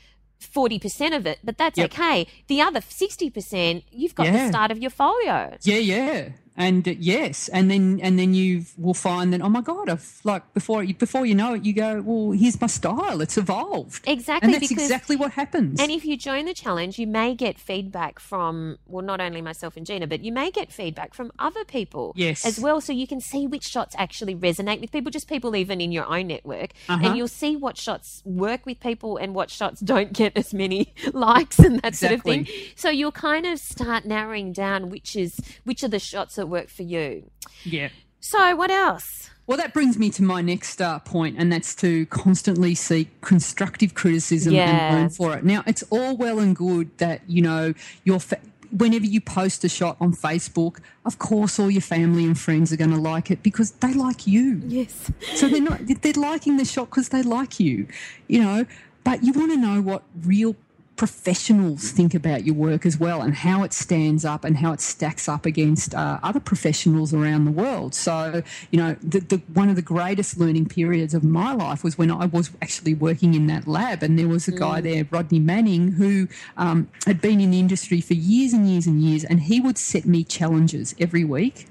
[0.53, 1.93] 40% of it, but that's Yep.
[1.93, 2.27] okay.
[2.47, 5.55] The other 60%, you've got the start of your folio.
[5.63, 6.29] Yeah, yeah.
[6.55, 10.19] And uh, yes, and then and then you will find that oh my god, I've
[10.23, 13.21] like before you before you know it, you go well here's my style.
[13.21, 14.07] It's evolved.
[14.07, 15.79] Exactly, and that's because- exactly what happens.
[15.81, 19.75] And if you join the challenge, you may get feedback from, well, not only myself
[19.77, 22.45] and Gina, but you may get feedback from other people Yes.
[22.45, 22.79] as well.
[22.81, 26.05] So you can see which shots actually resonate with people, just people even in your
[26.05, 26.71] own network.
[26.87, 26.99] Uh-huh.
[27.03, 30.93] And you'll see what shots work with people and what shots don't get as many
[31.13, 32.47] likes and that sort of thing.
[32.75, 36.69] So you'll kind of start narrowing down which is which are the shots that work
[36.69, 37.29] for you.
[37.63, 37.89] yeah.
[38.19, 39.29] So what else?
[39.47, 43.93] Well, that brings me to my next uh, point, and that's to constantly seek constructive
[43.93, 45.43] criticism and learn for it.
[45.43, 47.73] Now, it's all well and good that you know
[48.03, 48.19] your.
[48.19, 48.39] Fa-
[48.71, 52.77] Whenever you post a shot on Facebook, of course, all your family and friends are
[52.77, 54.61] going to like it because they like you.
[54.65, 55.11] Yes.
[55.35, 57.85] So they're not they're liking the shot because they like you,
[58.27, 58.65] you know.
[59.03, 60.55] But you want to know what real
[60.95, 64.81] professionals think about your work as well, and how it stands up and how it
[64.81, 67.93] stacks up against uh, other professionals around the world.
[67.95, 71.97] So you know, the, the one of the greatest learning periods of my life was
[71.97, 75.39] when I was actually working in that lab, and there was a guy there, Rodney
[75.39, 76.27] Manning, who
[76.57, 79.77] um, had been in the industry for years and years and years, and he would
[79.77, 81.67] set me challenges every week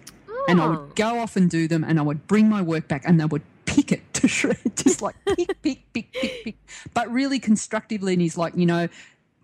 [0.49, 0.70] and I Oh.
[0.73, 3.25] would go off and do them, and I would bring my work back, and they
[3.27, 3.43] would
[3.75, 6.57] pick it to shred, just like pick, pick, pick, pick, pick,
[6.95, 8.12] but really constructively.
[8.12, 8.89] And he's like, you know,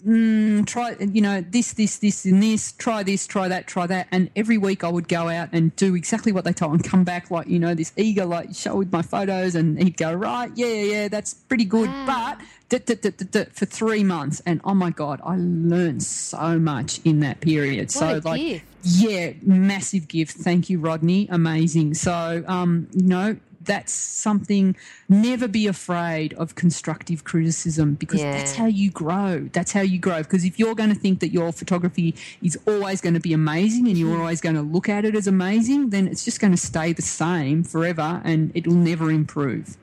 [0.06, 2.72] mm, try, you know, this, this, this, and this.
[2.72, 4.06] Try this, try that, try that.
[4.12, 7.04] And every week I would go out and do exactly what they told, and come
[7.04, 10.50] back like, you know, this eager like show with my photos, and he'd go, right,
[10.54, 12.36] yeah, yeah, that's pretty good, Wow.
[12.38, 12.44] but.
[12.68, 16.58] duh, duh, duh, duh, duh, for three months, and oh my god, I learned so
[16.58, 17.90] much in that period.
[17.90, 18.64] so What a like, gift.
[18.82, 20.36] yeah, massive gift.
[20.36, 21.26] Thank you, Rodney.
[21.30, 21.94] Amazing.
[21.94, 23.36] So, um, you know,
[23.68, 24.74] that's something.
[25.08, 28.32] Never be afraid of constructive criticism because Yeah.
[28.32, 29.48] that's how you grow.
[29.52, 30.22] That's how you grow.
[30.22, 33.86] Because if you're going to think that your photography is always going to be amazing
[33.86, 34.22] and you're hmm.
[34.22, 37.02] always going to look at it as amazing, then it's just going to stay the
[37.02, 39.76] same forever and it will never improve.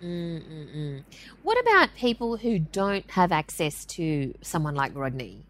[1.43, 5.45] What about people who don't have access to someone like Rodney?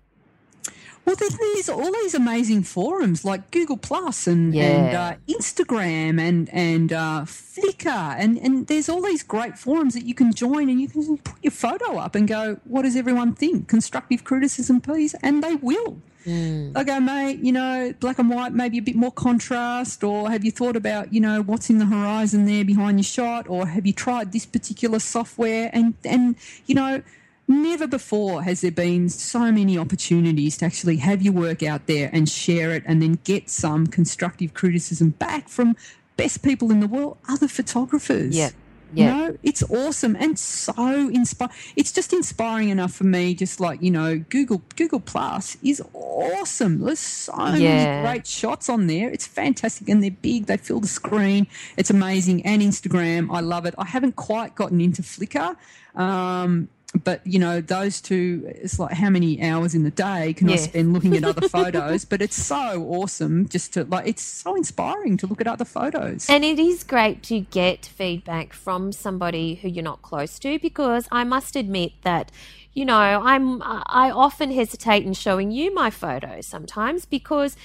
[1.05, 4.63] Well, there's these all these amazing forums like Google Plus and, Yeah.
[4.63, 10.05] and uh, Instagram and and uh, Flickr and and there's all these great forums that
[10.05, 13.33] you can join and you can put your photo up and go, what does everyone
[13.35, 13.67] think?
[13.67, 15.97] Constructive criticism, please, and they will.
[16.27, 20.43] They go, mate, you know, black and white, maybe a bit more contrast, or have
[20.43, 23.85] you thought about, you know, what's in the horizon there behind your shot, or have
[23.85, 25.69] you tried this particular software?
[25.71, 26.35] And and
[26.65, 27.03] you know,
[27.47, 32.09] never before has there been so many opportunities to actually have your work out there
[32.13, 35.75] and share it, and then get some constructive criticism back from
[36.17, 38.35] best people in the world, other photographers.
[38.35, 38.49] Yeah.
[38.93, 39.17] You Yeah.
[39.17, 41.53] know, it's awesome and so inspiring.
[41.75, 43.33] It's just inspiring enough for me.
[43.33, 46.79] Just like you know, Google Google Plus is awesome.
[46.79, 48.01] There's so Yeah.
[48.01, 49.09] many great shots on there.
[49.09, 50.45] It's fantastic, and they're big.
[50.45, 51.47] They fill the screen.
[51.75, 52.45] It's amazing.
[52.45, 53.73] And Instagram, I love it.
[53.77, 55.57] I haven't quite gotten into Flickr.
[55.95, 56.69] Um,
[57.03, 60.55] but you know those two it's like how many hours in the day can i
[60.55, 62.05] spend looking at other photos?
[62.05, 66.29] But it's so awesome just to like it's so inspiring to look at other photos.
[66.29, 71.07] And it is great to get feedback from somebody who you're not close to because
[71.11, 72.31] I must admit that
[72.75, 77.55] you know I'm I often hesitate in showing you my photos sometimes because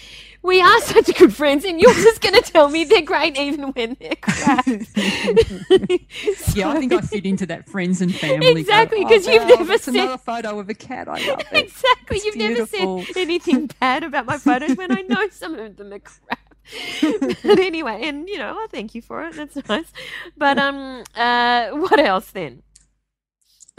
[0.43, 3.73] we are such good friends and you're just going to tell me they're great even
[3.73, 4.65] when they're crap.
[6.55, 8.49] Yeah, I think I fit into that friends and family.
[8.61, 11.09] Exactly, "Oh, 'cause you've never said- another photo of a cat.
[11.09, 11.47] I love it.
[11.53, 12.17] exactly.
[12.17, 13.05] It's You've never beautiful.
[13.05, 16.39] said anything bad about my photos when I know some of them are crap.
[17.43, 19.35] but anyway, and you know, I thank you for it.
[19.35, 19.93] That's nice.
[20.37, 22.63] But um, uh, what else then?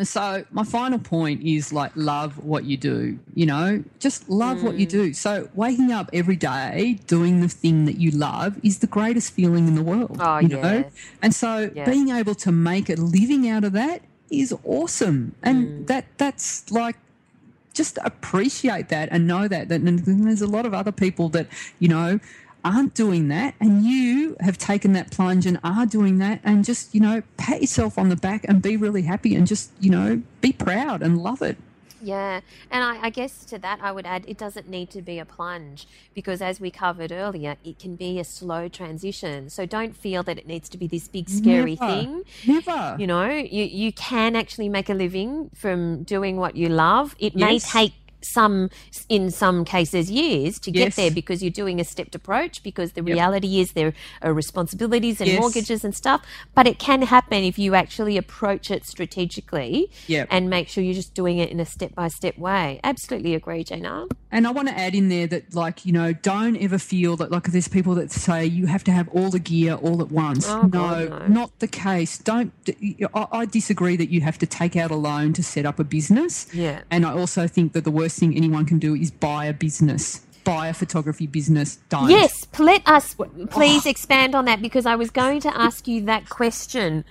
[0.03, 4.63] So my final point is like love what you do, you know, just love mm.
[4.63, 5.13] what you do.
[5.13, 9.67] So waking up every day doing the thing that you love is the greatest feeling
[9.67, 10.17] in the world.
[10.19, 10.61] Oh, you yeah.
[10.61, 10.91] know?
[11.21, 11.89] And so Yeah.
[11.89, 15.35] being able to make a living out of that is awesome.
[15.43, 16.95] And that that's like
[17.73, 21.47] just appreciate that and know that that and there's a lot of other people that,
[21.79, 22.19] you know,
[22.63, 26.93] aren't doing that and you have taken that plunge and are doing that and just,
[26.93, 30.21] you know, pat yourself on the back and be really happy and just, you know,
[30.41, 31.57] be proud and love it.
[32.03, 32.41] Yeah,
[32.71, 35.25] and I, I guess to that I would add it doesn't need to be a
[35.25, 39.49] plunge because, as we covered earlier, it can be a slow transition.
[39.49, 41.93] So don't feel that it needs to be this big scary Never.
[41.93, 42.23] thing.
[42.47, 42.95] Never.
[42.97, 47.15] You know, you you can actually make a living from doing what you love.
[47.19, 47.93] It may take
[48.23, 48.69] some
[49.09, 50.95] in some cases years to get Yes.
[50.95, 55.29] there because you're doing a stepped approach because the reality is there are responsibilities and
[55.29, 55.39] Yes.
[55.39, 56.21] mortgages and stuff
[56.55, 60.27] but it can happen if you actually approach it strategically Yep.
[60.31, 63.63] and make sure you're just doing it in a step by step way absolutely agree
[63.63, 67.17] Gina And I want to add in there that, like, you know, don't ever feel
[67.17, 70.09] that, like, there's people that say you have to have all the gear all at
[70.09, 70.47] once.
[70.47, 71.27] Oh, no, God, no.
[71.27, 72.17] not the case.
[72.17, 72.53] Don't.
[73.13, 75.83] I, I disagree that you have to take out a loan to set up a
[75.83, 76.47] business.
[76.53, 76.79] Yeah.
[76.89, 80.21] And I also think that the worst thing anyone can do is buy a business,
[80.43, 81.77] buy a photography business.
[81.89, 82.09] Don't.
[82.09, 83.15] Yes, let us
[83.49, 87.05] please expand on that because I was going to ask you that question.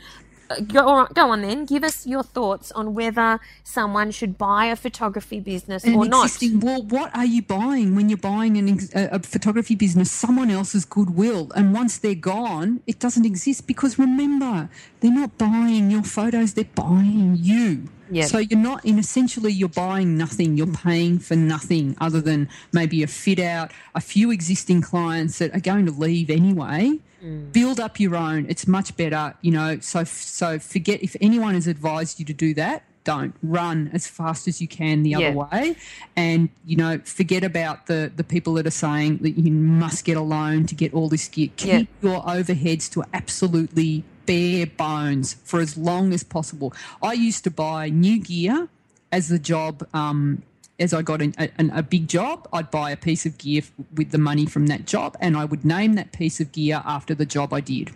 [0.50, 1.64] Uh, Go on, go on then.
[1.64, 6.28] Give us your thoughts on whether someone should buy a photography business An or not.
[6.54, 10.10] well, what are you buying when you're buying an, a photography business?
[10.10, 15.88] Someone else's goodwill, and once they're gone, it doesn't exist because remember, they're not buying
[15.88, 17.84] your photos; they're buying you.
[18.10, 18.28] Yep.
[18.28, 20.56] So you're not, in essentially, you're buying nothing.
[20.56, 25.54] You're paying for nothing other than maybe a fit out, a few existing clients that
[25.54, 26.98] are going to leave anyway.
[27.24, 27.52] Mm.
[27.52, 28.46] Build up your own.
[28.48, 29.78] It's much better, you know.
[29.80, 32.84] So so forget if anyone has advised you to do that.
[33.02, 35.18] Don't run as fast as you can the Yeah.
[35.28, 35.76] other way,
[36.16, 40.18] and you know forget about the the people that are saying that you must get
[40.18, 41.48] a loan to get all this gear.
[41.56, 46.72] Keep your overheads to absolutely bare bones for as long as possible.
[47.02, 48.68] I used to buy new gear
[49.10, 49.84] as the job.
[49.92, 50.42] Um,
[50.78, 53.72] as I got an, a, a big job, I'd buy a piece of gear f-
[53.92, 57.12] with the money from that job, and I would name that piece of gear after
[57.12, 57.90] the job I did.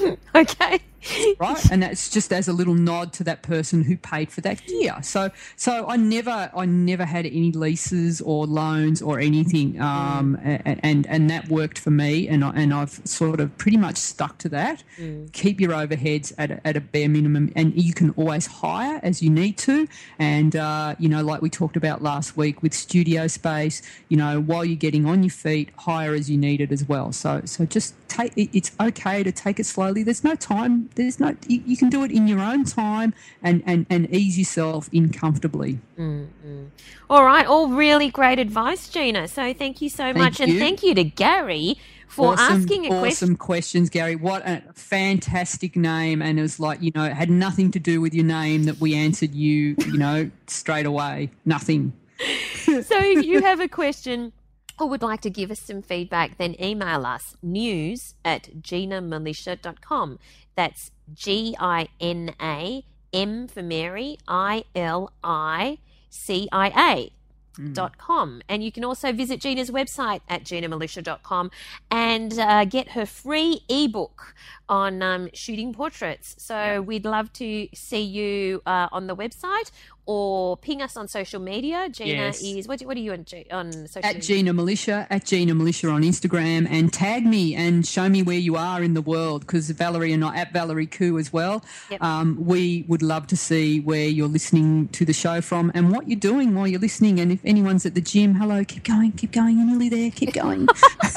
[0.34, 0.80] okay.
[1.38, 1.70] Right?
[1.70, 4.96] and that's just as a little nod to that person who paid for that gear.
[5.02, 10.80] So, so I never, I never had any leases or loans or anything, um, and,
[10.82, 14.38] and and that worked for me, and I, and I've sort of pretty much stuck
[14.38, 14.82] to that.
[15.32, 19.22] Keep your overheads at a, at a bare minimum, and you can always hire as
[19.22, 19.88] you need to,
[20.18, 24.40] and uh, you know, like we talked about last week with studio space, you know,
[24.40, 27.12] while you're getting on your feet, hire as you need it as well.
[27.12, 28.32] So, so just take.
[28.36, 30.02] It's okay to take it slowly.
[30.02, 30.89] There's no time.
[30.94, 31.36] There's no.
[31.46, 35.12] You, you can do it in your own time and and and ease yourself in
[35.12, 35.78] comfortably.
[35.98, 36.66] Mm-hmm.
[37.08, 37.46] All right.
[37.46, 39.28] All really great advice, Gina.
[39.28, 40.40] So thank you so much.
[40.40, 41.76] And thank you to Gary
[42.08, 43.36] for awesome, asking a awesome question.
[43.36, 44.16] questions, Gary.
[44.16, 46.20] What a fantastic name!
[46.20, 48.80] And it was like you know, it had nothing to do with your name that
[48.80, 49.76] we answered you.
[49.86, 51.92] You know, straight away, nothing.
[52.60, 54.32] So if you have a question
[54.80, 60.18] or would like to give us some feedback, then email us news at ginamilicia.com.
[60.56, 65.78] That's G I N A M for Mary, I L I
[66.08, 67.12] C I A.
[67.72, 71.50] Dot com and you can also visit Gina's website at ginamilicia.com
[71.90, 74.34] and uh, get her free ebook
[74.68, 76.36] on um, shooting portraits.
[76.38, 79.72] So we'd love to see you uh, on the website
[80.10, 81.88] or ping us on social media.
[81.88, 82.42] Gina Yes.
[82.42, 84.20] is what, what are you on, G- on social At media?
[84.22, 88.56] Gina Milicia, at Gina Milicia on Instagram, and tag me and show me where you
[88.56, 91.64] are in the world because Valerie and I at Valerie Khoo as well.
[91.92, 92.02] Yep.
[92.02, 96.08] Um, we would love to see where you're listening to the show from and what
[96.08, 97.20] you're doing while you're listening.
[97.20, 100.32] And if anyone's at the gym, hello, keep going, keep going, you're nearly there, keep
[100.32, 100.66] going.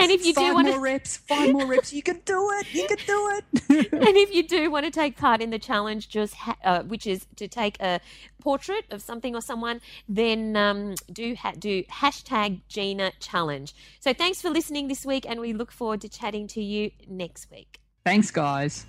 [0.00, 2.66] and if you do want more to reps, five more reps, you can do it,
[2.72, 3.92] you can do it.
[3.92, 7.06] and if you do want to take part in the challenge, just ha- uh, which
[7.06, 8.00] is to take a
[8.40, 13.74] portrait of something or someone, then um, do ha- do hashtag Gina challenge.
[14.00, 17.50] So thanks for listening this week, and we look forward to chatting to you next
[17.50, 17.80] week.
[18.04, 18.86] Thanks, guys.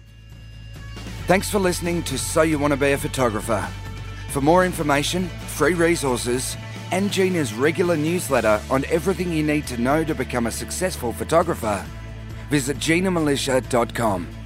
[1.28, 3.68] Thanks for listening to So You Want to Be a Photographer.
[4.32, 6.56] For more information, free resources,
[6.92, 11.86] and Gina's regular newsletter on everything you need to know to become a successful photographer,
[12.50, 14.41] visit ginamilicia.com.